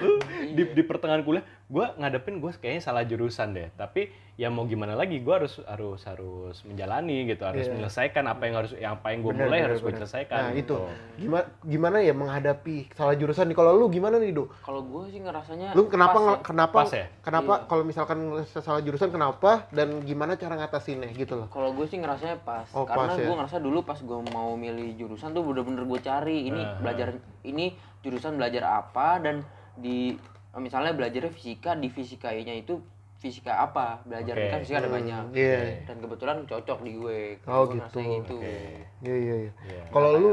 di, 0.57 0.63
di 0.65 0.83
pertengahan 0.83 1.21
kuliah, 1.21 1.45
gue 1.67 1.87
ngadepin 1.93 2.41
gue 2.41 2.51
kayaknya 2.55 2.81
salah 2.81 3.05
jurusan 3.05 3.53
deh. 3.53 3.69
Tapi 3.75 4.09
ya 4.33 4.49
mau 4.49 4.65
gimana 4.65 4.97
lagi, 4.97 5.21
gue 5.21 5.29
harus 5.31 5.61
harus 5.63 6.01
harus 6.03 6.57
menjalani 6.65 7.29
gitu, 7.29 7.45
harus 7.45 7.69
Iya. 7.69 7.77
menyelesaikan 7.77 8.25
apa 8.25 8.43
yang 8.43 8.55
harus 8.57 8.73
yang 8.75 8.93
apa 8.97 9.13
yang 9.13 9.21
gue 9.21 9.33
mulai 9.35 9.61
bener, 9.61 9.67
harus 9.69 9.81
gue 9.81 9.93
selesaikan. 9.93 10.41
Nah 10.41 10.51
gitu. 10.53 10.81
itu 10.81 11.21
gimana 11.21 11.45
gimana 11.63 11.97
ya 12.01 12.11
menghadapi 12.13 12.77
salah 12.93 13.13
jurusan 13.13 13.47
nih? 13.47 13.55
Kalau 13.55 13.73
lu 13.75 13.87
gimana 13.87 14.17
nih 14.17 14.33
do? 14.33 14.49
kalau 14.59 14.81
gue 14.81 15.03
sih 15.09 15.21
ngerasanya 15.21 15.77
Lu 15.77 15.85
kenapa 15.87 16.17
pas 16.17 16.25
ya. 16.25 16.37
kenapa 16.41 16.77
Pas 16.81 16.91
ya? 16.91 17.07
kenapa 17.21 17.53
Iya. 17.55 17.67
kalau 17.69 17.83
misalkan 17.85 18.19
salah 18.47 18.81
jurusan 18.81 19.11
kenapa 19.11 19.51
dan 19.69 20.01
gimana 20.01 20.33
cara 20.35 20.57
ngatasinnya 20.57 21.13
gitu 21.13 21.37
loh? 21.37 21.47
kalau 21.47 21.71
gue 21.71 21.85
sih 21.85 22.01
ngerasanya 22.01 22.41
pas 22.41 22.65
Oh, 22.73 22.89
karena 22.89 23.13
pas 23.13 23.21
ya. 23.21 23.29
gue 23.29 23.37
ngerasa 23.37 23.57
dulu 23.59 23.79
pas 23.83 23.99
gue 23.99 24.19
mau 24.29 24.57
milih 24.57 24.97
jurusan 24.97 25.31
tuh 25.31 25.45
bener-bener 25.45 25.85
gue 25.85 26.01
cari 26.01 26.49
ini 26.49 26.59
Aha. 26.59 26.81
belajar 26.81 27.09
ini 27.43 27.77
jurusan 28.01 28.41
belajar 28.41 28.65
apa 28.81 29.21
dan 29.21 29.45
di 29.75 30.17
misalnya 30.53 30.93
belajarnya 30.93 31.31
fisika 31.31 31.73
di 31.73 31.89
fisikanya 31.89 32.53
itu 32.53 32.77
fisika 33.23 33.63
apa 33.63 34.03
belajar 34.03 34.35
Oke. 34.35 34.49
kan 34.49 34.59
fisika 34.61 34.79
ada 34.79 34.91
Hmm, 34.91 34.99
banyak 34.99 35.25
iya. 35.33 35.59
dan 35.85 35.97
kebetulan 35.97 36.37
cocok 36.43 36.79
di 36.83 36.93
gue 36.93 37.21
Oh, 37.47 37.65
Gue 37.65 37.79
gitu. 37.79 37.99
gitu 38.03 38.35
Oke. 38.37 38.59
Iya 39.01 39.15
iya 39.17 39.35
iya. 39.39 39.53
Iya. 39.63 39.83
Kalau 39.89 40.11
lu 40.13 40.31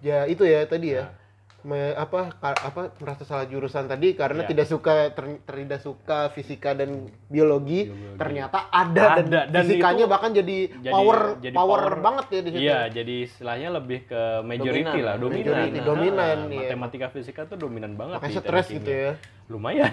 ya 0.00 0.18
itu 0.24 0.42
ya 0.42 0.64
tadi 0.64 0.88
ya. 0.90 1.04
Nah. 1.04 1.18
Me- 1.60 1.92
apa 1.92 2.32
ka- 2.32 2.56
apa 2.58 2.88
merasa 2.96 3.20
salah 3.20 3.44
jurusan 3.44 3.84
tadi 3.84 4.16
karena 4.16 4.42
Iya. 4.42 4.48
tidak 4.48 4.66
suka 4.66 5.12
ter- 5.12 5.44
tidak 5.44 5.76
suka 5.78 6.32
fisika 6.32 6.72
dan 6.72 6.88
biologi, 7.28 7.84
Biologi. 7.84 8.16
ternyata 8.16 8.72
ada, 8.72 9.04
Ada, 9.12 9.22
dan, 9.22 9.44
dan 9.52 9.62
fisikanya 9.68 10.04
itu 10.04 10.08
bahkan 10.08 10.30
jadi, 10.32 10.58
jadi- 10.72 10.88
power, 10.88 11.18
jadi 11.36 11.52
power 11.52 11.80
power. 11.84 12.00
banget 12.00 12.26
ya 12.26 12.40
di 12.40 12.50
situ. 12.50 12.64
Iya, 12.64 12.80
jadi 12.90 13.14
istilahnya 13.22 13.68
lebih 13.74 14.08
ke 14.08 14.22
majority 14.40 14.88
Dominan. 14.88 15.04
lah, 15.04 15.14
dominan. 15.20 15.44
Majority, 15.44 15.76
Nah, 15.76 15.84
dominan, 15.84 16.36
iya. 16.48 16.58
Matematika 16.64 17.06
fisika 17.12 17.40
tuh 17.44 17.58
dominan 17.60 17.92
banget 17.92 18.16
Makanya 18.16 18.40
stres 18.40 18.66
gitu 18.72 18.88
ya. 18.90 19.10
Lumayan. 19.46 19.92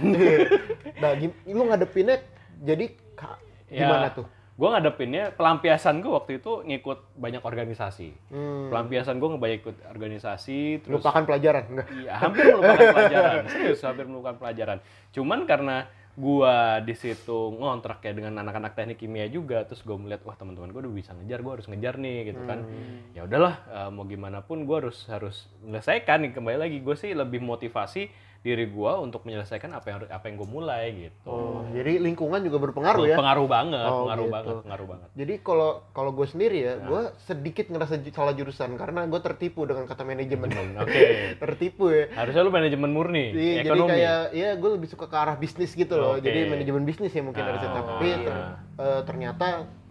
Nah, 0.98 1.12
gim- 1.14 1.36
lu 1.46 1.64
ngadepinnya 1.66 2.16
jadi 2.60 2.86
ka- 3.14 3.40
Ya, 3.68 3.84
gimana 3.84 4.08
tuh? 4.12 4.24
Gue 4.58 4.68
ngadepinnya 4.68 5.30
pelampiasan 5.32 6.00
gue 6.00 6.10
waktu 6.10 6.40
itu 6.40 6.64
ngikut 6.64 7.14
banyak 7.14 7.44
organisasi. 7.44 8.10
Hmm, 8.32 8.72
Pelampiasan 8.72 9.20
gue 9.20 9.30
ngebanyak 9.30 9.58
ikut 9.60 9.78
organisasi, 9.88 10.60
terus 10.82 10.98
lupakan 10.98 11.24
pelajaran 11.24 11.64
enggak? 11.68 11.88
Iya, 11.94 12.14
hampir 12.18 12.44
melupakan 12.48 12.86
pelajaran. 12.90 13.44
Serius, 13.54 13.84
hampir 13.84 14.06
melupakan 14.06 14.38
pelajaran. 14.40 14.78
Cuman 15.12 15.46
karena 15.46 15.86
gua 16.18 16.82
di 16.82 16.98
situ 16.98 17.54
ngontrak 17.54 18.02
ya 18.02 18.10
dengan 18.10 18.34
anak-anak 18.36 18.74
teknik 18.74 18.98
kimia 18.98 19.30
juga, 19.30 19.62
terus 19.62 19.86
gua 19.86 19.94
melihat 19.96 20.26
wah 20.26 20.34
teman-teman 20.34 20.74
gua 20.74 20.82
udah 20.82 20.96
bisa 20.96 21.14
ngejar, 21.14 21.46
gua 21.46 21.54
harus 21.54 21.68
ngejar 21.68 21.94
nih 21.96 22.34
gitu 22.34 22.42
kan. 22.42 22.66
Hmm. 22.66 23.14
Ya 23.14 23.22
udahlah, 23.22 23.56
eh, 23.68 23.90
mau 23.92 24.02
gimana 24.04 24.42
pun 24.42 24.66
gua 24.66 24.82
harus 24.82 25.06
harus 25.06 25.46
menyelesaikan 25.62 26.18
nih 26.20 26.32
kembali 26.34 26.58
lagi. 26.58 26.78
Gue 26.80 26.96
sih 26.96 27.14
lebih 27.14 27.38
motivasi 27.40 28.10
diri 28.40 28.66
gue 28.66 28.92
untuk 28.98 29.22
menyelesaikan 29.22 29.70
apa 29.72 29.88
yang 29.88 29.98
apa 30.08 30.26
yang 30.26 30.36
gue 30.36 30.50
mulai 30.50 30.84
gitu. 30.94 31.26
Oh, 31.26 31.62
jadi 31.70 31.98
lingkungan 31.98 32.42
juga 32.42 32.58
berpengaruh 32.60 33.04
ya. 33.04 33.16
Pengaruh 33.16 33.46
banget, 33.46 33.86
Oh, 33.86 34.04
pengaruh 34.04 34.24
gitu. 34.24 34.34
banget, 34.34 34.56
pengaruh 34.64 34.88
banget. 34.88 35.10
Jadi 35.14 35.34
kalau 35.40 35.70
kalau 35.92 36.12
gue 36.12 36.28
sendiri 36.28 36.58
ya, 36.60 36.74
Nah. 36.74 36.86
gue 36.86 37.02
sedikit 37.24 37.66
ngerasa 37.68 37.94
salah 38.10 38.32
jurusan 38.32 38.74
karena 38.74 39.04
gue 39.04 39.20
tertipu 39.20 39.64
dengan 39.64 39.84
kata 39.84 40.02
manajemen. 40.02 40.50
Oke. 40.84 41.36
tertipu 41.36 41.90
ya. 41.90 42.08
Harusnya 42.14 42.42
lu 42.42 42.50
manajemen 42.50 42.90
murni, 42.90 43.26
Iya, 43.30 43.54
jadi 43.62 43.70
ekonomi. 43.70 43.90
kayak 43.92 44.20
ya 44.32 44.50
gue 44.54 44.70
lebih 44.74 44.88
suka 44.88 45.06
ke 45.06 45.16
arah 45.16 45.36
bisnis 45.36 45.72
gitu 45.72 45.94
loh. 45.94 46.16
Oke. 46.16 46.24
Jadi 46.24 46.40
manajemen 46.48 46.84
bisnis 46.84 47.12
ya 47.12 47.22
mungkin 47.22 47.42
Ah, 47.42 47.48
harusnya 47.52 47.72
tapi 47.74 48.08
iya. 48.08 48.18
ter- 48.24 48.48
eh, 48.78 49.02
ternyata 49.04 49.46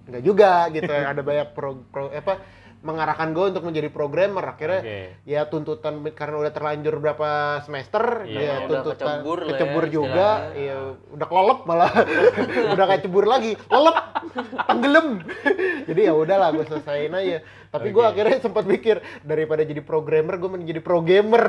nggak 0.06 0.22
juga 0.22 0.70
gitu. 0.70 0.86
Ada 1.12 1.20
banyak 1.20 1.48
pro, 1.52 1.82
pro 1.86 2.08
apa 2.08 2.40
mengarahkan 2.86 3.34
gue 3.34 3.44
untuk 3.50 3.64
menjadi 3.66 3.90
programmer 3.90 4.44
akhirnya 4.46 4.80
Oke. 4.80 5.00
ya 5.26 5.40
tuntutan 5.50 5.98
karena 6.14 6.36
udah 6.38 6.52
terlanjur 6.54 6.94
berapa 6.96 7.28
semester 7.60 8.22
Iya. 8.22 8.38
ya 8.38 8.54
Udah 8.54 8.62
tuntutan 8.70 9.06
kecebur 9.18 9.38
lah 9.38 9.46
ya 9.46 9.50
kecebur 9.50 9.84
juga 9.90 10.28
istilahnya. 10.54 10.62
ya 10.62 10.76
udah 11.10 11.26
kelelep 11.26 11.60
malah 11.66 11.92
udah 12.78 12.84
kayak 12.86 13.02
cebur 13.02 13.24
lagi 13.26 13.52
lelep 13.66 13.96
tenggelam 14.64 15.08
jadi 15.90 16.00
ya 16.06 16.12
udahlah 16.14 16.48
gue 16.54 16.64
selesaiin 16.64 17.10
aja 17.10 17.38
tapi 17.66 17.90
gue 17.90 18.00
Oke. 18.00 18.10
akhirnya 18.14 18.38
sempat 18.38 18.64
mikir 18.64 18.96
daripada 19.20 19.60
jadi 19.60 19.82
programmer 19.82 20.38
gue 20.38 20.48
mending 20.48 20.70
jadi 20.70 20.80
pro 20.80 21.02
gamer 21.02 21.44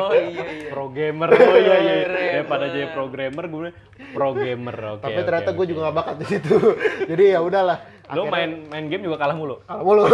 Oh 0.00 0.10
iya 0.10 0.46
iya. 0.48 0.68
Pro 0.72 0.88
gamer, 0.88 1.28
oh 1.30 1.56
iya 1.56 1.76
iya. 1.78 1.94
Daripada 2.40 2.66
jadi 2.66 2.88
programmer, 2.90 3.44
gue 3.46 3.70
pro 4.10 4.30
gamer. 4.32 4.76
Oke. 4.96 5.02
tapi 5.04 5.18
oke, 5.18 5.26
ternyata 5.26 5.50
gue 5.52 5.62
oke. 5.62 5.70
juga 5.70 5.80
gak 5.86 5.96
bakat 5.96 6.16
di 6.16 6.26
situ 6.26 6.56
jadi 7.10 7.24
ya 7.36 7.40
udahlah 7.44 7.78
Lo 8.10 8.26
Akhirnya 8.26 8.32
main 8.32 8.50
main 8.66 8.84
game 8.86 9.02
juga 9.04 9.16
kalah 9.18 9.34
mulu. 9.34 9.62
kalah 9.62 9.82
mulu 9.82 10.04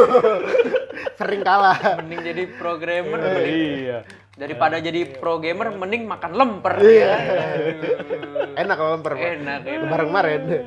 sering 1.18 1.40
kalah 1.40 1.76
Mending 1.96 2.20
jadi 2.22 2.42
programmer 2.54 3.20
Iya. 3.40 3.98
daripada 4.36 4.76
jadi 4.76 5.16
pro 5.16 5.40
gamer 5.40 5.72
mending 5.72 6.04
makan 6.04 6.32
lemper 6.32 6.76
Iya. 6.76 7.08
ya. 7.08 7.16
Aduh. 7.16 7.80
enak 8.60 8.74
kalau 8.74 8.90
lemper 8.94 9.12
Pak. 9.12 9.24
Enak, 9.34 9.60
enak. 9.64 9.82
lebaran 9.82 10.06
kemarin 10.06 10.40
ya 10.44 10.62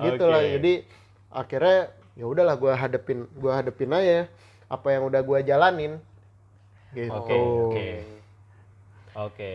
gitu 0.00 0.24
lah 0.26 0.40
Oke. 0.40 0.50
jadi 0.52 0.72
akhirnya 1.30 1.78
ya 2.14 2.24
udahlah 2.24 2.54
gue 2.54 2.72
hadepin 2.72 3.18
gue 3.28 3.52
hadepin 3.52 3.90
aja 3.90 4.26
apa 4.66 4.86
yang 4.90 5.02
udah 5.04 5.20
gue 5.20 5.38
jalanin 5.42 5.92
gitu 6.90 7.10
Oke, 7.10 7.34
oke. 7.34 7.86
Oke. 9.14 9.54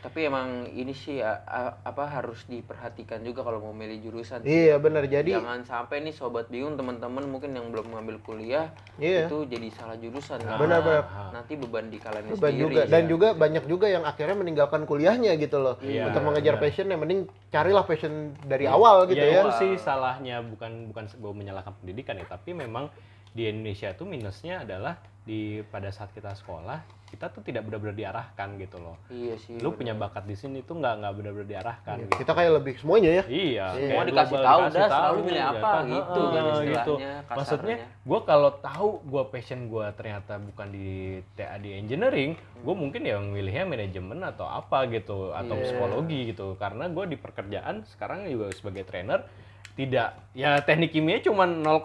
Tapi 0.00 0.24
emang 0.24 0.48
ini 0.66 0.90
sih 0.90 1.20
a- 1.20 1.40
a- 1.40 1.76
apa 1.82 2.08
harus 2.08 2.42
diperhatikan 2.44 3.20
juga 3.20 3.40
kalau 3.42 3.60
mau 3.60 3.70
milih 3.70 4.00
jurusan. 4.00 4.40
iya 4.42 4.76
benar 4.76 5.04
jadi 5.04 5.36
Jangan 5.36 5.60
sampai 5.62 6.00
nih 6.00 6.10
sobat 6.10 6.48
bingung 6.48 6.72
teman-teman 6.74 7.20
mungkin 7.22 7.52
yang 7.52 7.68
belum 7.68 7.84
mengambil 7.86 8.16
kuliah 8.18 8.72
Iya. 8.96 9.28
itu 9.28 9.44
jadi 9.44 9.68
salah 9.68 9.94
jurusan 9.94 10.40
Benar, 10.40 10.80
benar. 10.80 11.04
nanti 11.30 11.52
beban 11.54 11.86
di 11.86 11.98
kalian 11.98 12.26
beban 12.26 12.48
sendiri. 12.48 12.64
juga 12.66 12.80
dan 12.86 13.02
juga 13.06 13.28
banyak 13.32 13.64
juga 13.66 13.86
yang 13.86 14.02
akhirnya 14.02 14.34
meninggalkan 14.34 14.82
kuliahnya 14.82 15.36
gitu 15.36 15.58
loh 15.58 15.76
Iya, 15.78 16.08
untuk 16.08 16.22
mengejar 16.22 16.56
benar. 16.56 16.64
passion 16.64 16.86
yang 16.86 17.00
mending 17.00 17.20
carilah 17.48 17.84
passion 17.84 18.12
dari 18.42 18.64
awal 18.66 19.04
gitu 19.04 19.20
ya, 19.20 19.28
ya, 19.30 19.40
itu 19.42 19.50
sih 19.54 19.72
salahnya 19.76 20.40
bukan 20.42 20.88
bukan 20.88 21.04
gue 21.10 21.32
menyalahkan 21.34 21.76
pendidikan 21.76 22.16
ya 22.16 22.24
tapi 22.26 22.52
memang 22.52 22.88
di 23.30 23.46
Indonesia 23.46 23.92
tuh 23.92 24.04
minusnya 24.04 24.62
adalah 24.62 24.98
di 25.20 25.60
pada 25.64 25.88
saat 25.88 26.10
kita 26.10 26.32
sekolah 26.32 26.80
kita 27.06 27.26
tuh 27.26 27.42
tidak 27.42 27.62
benar-benar 27.62 27.92
diarahkan 27.92 28.54
gitu 28.56 28.78
loh 28.78 28.94
Iya 29.06 29.34
sih. 29.36 29.58
lu 29.58 29.68
benar. 29.68 29.76
punya 29.76 29.94
bakat 29.96 30.24
di 30.24 30.34
sini 30.34 30.62
tuh 30.62 30.78
nggak 30.78 30.94
nggak 30.96 31.12
benar-benar 31.12 31.48
diarahkan 31.48 31.96
gitu. 32.00 32.12
kita 32.16 32.32
kayak 32.32 32.52
lebih 32.56 32.74
semuanya 32.78 33.10
ya 33.12 33.24
Iya, 33.26 33.66
Semua 33.68 33.90
kayak 33.90 34.06
dikasih 34.06 34.38
tahu, 34.40 34.60
dah, 34.64 34.88
selalu 34.88 35.18
milih 35.20 35.36
ya 35.36 35.50
apa, 35.52 35.58
kan? 35.68 35.82
gitu 35.86 36.20
kan 36.24 36.42
istilahnya, 36.48 36.80
Maksudnya, 36.80 37.14
kasarnya. 37.28 37.76
gue 38.00 38.20
kalau 38.24 38.50
tahu 38.56 38.88
gue 39.04 39.22
passion 39.28 39.60
gue 39.68 39.86
ternyata 39.92 40.32
bukan 40.40 40.66
di 40.68 40.88
TA 41.34 41.56
di 41.56 41.70
engineering, 41.74 42.30
gue 42.56 42.74
mungkin 42.76 43.02
ya 43.02 43.16
milihnya 43.18 43.64
manajemen 43.64 44.18
atau 44.24 44.46
apa 44.46 44.86
gitu, 44.88 45.30
atau 45.32 45.54
Iya. 45.54 45.62
psikologi 45.64 46.20
gitu. 46.28 46.54
Karena 46.56 46.86
gue 46.86 47.04
di 47.06 47.16
pekerjaan 47.16 47.82
sekarang 47.86 48.24
juga 48.24 48.50
sebagai 48.52 48.82
trainer 48.82 49.26
tidak 49.72 50.14
ya 50.32 50.58
teknik 50.58 50.90
kimia 50.90 51.18
cuma 51.20 51.42
0,1 51.44 51.82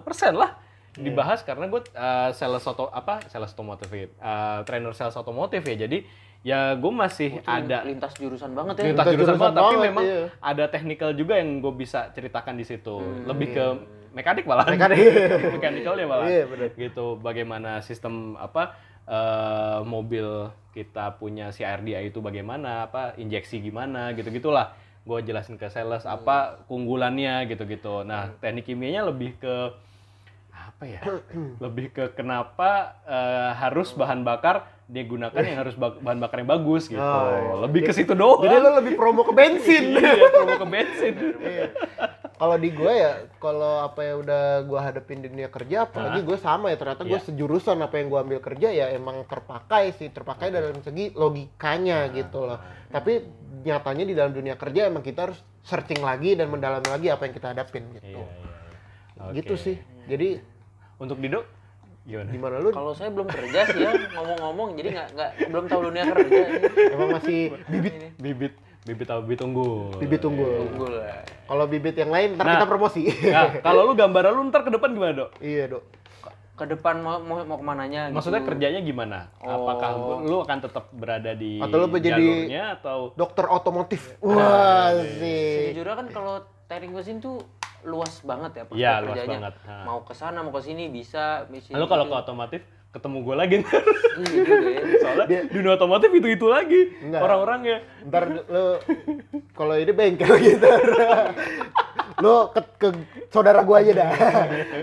persen 0.00 0.34
lah 0.34 0.54
dibahas 0.94 1.42
karena 1.42 1.66
gue 1.66 1.82
uh, 1.94 2.30
sales 2.30 2.62
auto 2.66 2.86
apa 2.90 3.18
sales 3.26 3.50
otomotif 3.50 3.90
uh, 3.90 4.62
trainer 4.62 4.94
sales 4.94 5.18
otomotif 5.18 5.66
ya 5.66 5.74
jadi 5.86 6.06
ya 6.44 6.76
gue 6.76 6.92
masih 6.92 7.40
Itu 7.40 7.48
ada 7.48 7.82
lintas 7.88 8.12
jurusan 8.20 8.52
banget 8.52 8.84
ya. 8.84 8.92
lintas 8.92 9.08
Lintas 9.08 9.16
jurusan 9.16 9.34
jurusan 9.34 9.36
banget, 9.40 9.56
tapi 9.56 9.74
banget, 9.74 9.88
memang 9.88 10.04
iya. 10.04 10.22
ada 10.44 10.64
teknikal 10.68 11.10
juga 11.16 11.40
yang 11.40 11.64
gue 11.64 11.72
bisa 11.72 12.12
ceritakan 12.12 12.54
di 12.60 12.68
situ. 12.68 13.00
Lebih 13.24 13.48
ke 13.56 13.64
mekanik 14.12 14.44
malah. 14.44 14.68
Mekanik. 14.68 15.00
Mechanical-nya 15.56 16.06
malah. 16.06 16.28
Iya, 16.28 16.44
bener. 16.46 16.68
Gitu 16.76 17.16
bagaimana 17.16 17.80
sistem 17.80 18.36
apa 18.36 18.76
eh, 19.08 19.80
mobil 19.88 20.52
kita 20.76 21.16
punya 21.16 21.48
si 21.48 21.64
RDA 21.64 22.04
itu 22.04 22.20
bagaimana, 22.20 22.92
apa 22.92 23.16
injeksi 23.16 23.64
gimana 23.64 24.12
gitu-gitulah. 24.12 24.76
Gue 25.08 25.24
jelasin 25.24 25.56
ke 25.56 25.72
sales 25.72 26.04
apa 26.04 26.60
keunggulannya 26.68 27.48
gitu-gitu. 27.48 28.04
Nah, 28.04 28.36
teknik 28.44 28.68
kimianya 28.68 29.08
lebih 29.08 29.40
ke 29.40 29.72
apa 30.54 30.84
ya? 30.86 31.00
lebih 31.64 31.90
ke 31.90 32.04
kenapa 32.14 32.94
eh, 33.04 33.50
harus 33.58 33.90
bahan 33.92 34.22
bakar 34.22 34.70
digunakan 34.84 35.40
yang 35.40 35.64
harus 35.64 35.74
bahan 35.80 36.20
bakar 36.20 36.44
yang 36.44 36.50
bagus 36.50 36.92
gitu. 36.92 37.00
Oh, 37.00 37.32
iya. 37.32 37.52
Lebih 37.64 37.80
ke 37.88 37.92
situ 37.96 38.12
doang. 38.12 38.44
jadi 38.44 38.60
lo 38.60 38.70
lebih 38.84 39.00
promo 39.00 39.24
ke 39.24 39.32
bensin 39.32 39.96
iya, 39.96 40.12
promo 40.28 40.54
ke 40.60 40.68
bensin. 40.68 41.14
Iya. 41.44 41.72
kalau 42.34 42.58
di 42.58 42.68
gue 42.74 42.92
ya 42.92 43.30
kalau 43.38 43.86
apa 43.86 44.00
yang 44.02 44.26
udah 44.26 44.66
gue 44.66 44.80
hadepin 44.80 45.22
di 45.22 45.30
dunia 45.30 45.46
kerja 45.48 45.86
apalagi 45.86 46.20
gue 46.26 46.34
sama 46.36 46.68
ya 46.68 46.76
ternyata 46.76 47.06
gue 47.06 47.14
Iya. 47.14 47.26
sejurusan 47.30 47.78
apa 47.78 47.94
yang 47.96 48.10
gue 48.10 48.20
ambil 48.20 48.40
kerja 48.42 48.68
ya 48.74 48.90
emang 48.90 49.22
terpakai 49.24 49.94
sih 49.94 50.10
terpakai 50.10 50.50
dalam 50.50 50.82
segi 50.82 51.14
logikanya 51.14 52.10
gitu 52.10 52.44
loh 52.44 52.58
tapi 52.90 53.22
nyatanya 53.62 54.04
di 54.04 54.14
dalam 54.18 54.32
dunia 54.34 54.58
kerja 54.58 54.90
emang 54.90 55.06
kita 55.06 55.30
harus 55.30 55.38
searching 55.62 56.02
lagi 56.02 56.34
dan 56.34 56.50
mendalami 56.50 56.84
lagi 56.90 57.06
apa 57.08 57.22
yang 57.24 57.34
kita 57.38 57.46
hadapin 57.54 57.86
gitu 57.96 58.20
iya, 58.20 58.26
iya. 58.26 59.32
gitu 59.38 59.54
sih 59.54 59.76
jadi 60.06 60.28
Untuk 60.96 61.18
Dido 61.18 61.42
gimana? 62.04 62.28
gimana 62.28 62.54
lu 62.58 62.68
Kalau 62.68 62.92
saya 62.92 63.08
belum 63.08 63.26
kerja 63.26 63.60
sih 63.66 63.80
ya 63.80 63.90
ngomong-ngomong 64.12 64.76
jadi 64.76 64.88
nggak 64.92 65.08
nggak 65.10 65.30
belum 65.48 65.64
tahu 65.66 65.80
dunia 65.84 66.02
kerja. 66.06 66.42
emang 66.92 67.08
masih 67.12 67.40
bibit 67.66 67.94
Bibit 68.16 68.52
bibit 68.84 69.08
apa 69.08 69.20
bibit 69.20 69.40
unggul. 69.40 69.96
bibit 69.96 70.20
unggul 70.22 70.52
Tunggu 70.62 70.86
lah. 70.92 71.24
kalau 71.42 71.64
bibit 71.64 71.96
yang 71.96 72.12
lain 72.12 72.36
ntar 72.36 72.44
Nah. 72.44 72.52
kita 72.54 72.66
promosi 72.66 73.08
Nah, 73.26 73.56
kalau 73.58 73.82
lu 73.82 73.92
gambaran 73.94 74.30
lu 74.30 74.42
ntar 74.44 74.60
ke 74.60 74.70
depan 74.70 74.92
gimana, 74.92 75.12
Dok? 75.16 75.30
iya 75.40 75.64
dok 75.66 75.84
Ke 76.54 76.68
depan 76.68 77.00
mau 77.00 77.18
mau, 77.18 77.42
mau 77.42 77.56
ke 77.56 77.64
mananya 77.64 78.06
gitu. 78.06 78.14
Maksudnya 78.14 78.44
kerjanya 78.44 78.78
gimana? 78.78 79.32
Apakah 79.40 79.90
Oh. 79.96 80.20
lu 80.20 80.36
akan 80.38 80.58
tetap 80.60 80.86
berada 80.92 81.32
di 81.32 81.58
Atau 81.58 81.76
lu 81.80 81.88
jalurnya 81.90 82.78
atau 82.78 83.10
dokter 83.14 83.42
otomotif 83.44 84.12
wah 84.20 84.92
iya, 84.92 85.02
sih 85.16 85.48
Sejujurnya 85.66 85.94
kan 85.96 86.06
kalau 86.10 86.34
teknik 86.64 86.92
mesin 86.92 87.18
tuh 87.18 87.40
luas 87.84 88.20
banget 88.20 88.52
ya 88.54 88.64
Iya, 88.66 88.92
luas 88.98 89.14
kerjanya. 89.14 89.38
banget. 89.38 89.54
Ha. 89.62 89.74
Mau 89.84 89.98
ke 90.00 90.12
sana, 90.12 90.38
mau 90.40 90.50
ke 90.50 90.62
sini 90.62 90.88
bisa, 90.88 91.24
bisa. 91.46 91.70
Lalu 91.70 91.86
kalau 91.86 92.04
ke 92.04 92.10
gitu. 92.10 92.22
otomotif 92.22 92.60
ketemu 92.90 93.16
gue 93.20 93.34
lagi 93.34 93.54
ntar. 93.60 93.82
Iya 94.14 94.36
juga 94.38 94.54
ya. 94.64 94.80
Soalnya 95.02 95.26
dunia 95.48 95.72
otomotif 95.72 96.10
itu-itu 96.10 96.46
lagi 96.46 96.80
Enggak. 97.00 97.20
orang-orangnya. 97.20 97.76
ntar 98.04 98.22
lu 98.26 98.66
kalau 99.52 99.74
ini 99.74 99.90
bengkel 99.90 100.34
gitu 100.46 100.68
lu 102.16 102.46
ke, 102.48 102.60
ke 102.78 102.88
saudara 103.26 103.60
gua 103.60 103.82
aja 103.82 103.90
dah 103.92 104.10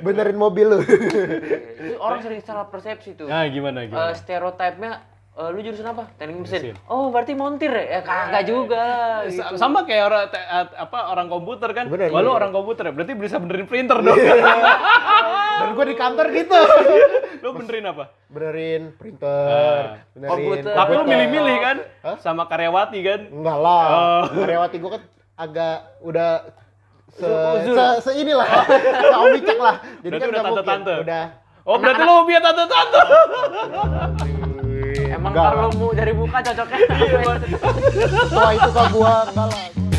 benerin 0.01 0.35
mobil 0.35 0.67
lu 0.67 0.79
itu 0.83 1.95
orang 1.97 2.19
sering 2.19 2.41
salah 2.41 2.67
persepsi 2.67 3.15
tuh. 3.15 3.25
Nah, 3.25 3.47
gimana 3.47 3.81
Eh, 3.81 3.87
gimana? 3.87 4.11
stereotipnya 4.11 4.91
eh, 5.31 5.47
lu 5.47 5.59
jurusan 5.61 5.87
apa? 5.87 6.03
Teknik 6.15 6.37
mesin. 6.41 6.59
Mesin. 6.61 6.75
Oh, 6.85 7.07
berarti 7.07 7.33
montir 7.33 7.69
ya? 7.69 7.85
Ya 7.89 8.01
kagak 8.01 8.43
juga. 8.43 8.85
Sa- 9.25 9.49
gitu. 9.49 9.55
Sama 9.55 9.83
kayak 9.83 10.03
orang 10.05 10.23
te- 10.27 10.47
apa 10.75 10.99
orang 11.07 11.27
komputer 11.27 11.69
kan. 11.71 11.85
Bener, 11.87 12.09
Wah, 12.09 12.19
lu 12.19 12.27
bener. 12.27 12.37
orang 12.37 12.51
komputer 12.51 12.83
ya. 12.83 12.93
Berarti 12.93 13.13
bisa 13.13 13.35
benerin 13.37 13.65
printer 13.65 13.97
dong. 13.97 14.17
dan 15.61 15.69
gua 15.71 15.85
di 15.85 15.93
kantor 15.93 16.25
gitu 16.31 16.57
lu 17.41 17.53
benerin 17.53 17.85
apa? 17.85 18.09
benerin 18.27 18.93
printer 18.95 20.01
benerin 20.11 20.29
Komputer. 20.31 20.73
Tapi 20.73 20.91
lu 20.91 21.03
milih-milih 21.05 21.57
kan 21.59 21.77
Hah? 22.01 22.15
sama 22.17 22.45
karyawati 22.45 22.99
kan. 22.99 23.19
enggak 23.29 23.57
lah 23.57 23.85
Oh. 23.85 24.23
karyawati 24.35 24.77
gua 24.77 24.91
kan 24.91 25.01
agak 25.37 25.77
udah 26.01 26.31
se, 27.11 27.29
Uzur. 27.29 27.75
se, 27.75 27.85
se 27.99 28.11
inilah 28.15 28.47
se 28.81 29.15
omicak 29.21 29.59
lah 29.59 29.75
jadi 30.01 30.09
Berarti 30.11 30.21
kan 30.23 30.29
udah 30.31 30.43
tante-tante? 30.43 30.93
udah 30.99 31.25
Oh, 31.61 31.77
berarti 31.77 32.01
lu 32.01 32.15
biar 32.25 32.41
tante-tante. 32.41 32.99
Emang 35.11 35.33
kalau 35.35 35.69
mu 35.75 35.91
dari 35.91 36.15
muka 36.15 36.39
cocoknya. 36.39 36.79
wah 38.31 38.51
itu 38.55 38.69
kok 38.71 38.87
gua 38.95 39.15
enggak 39.27 39.47
lah 39.51 39.90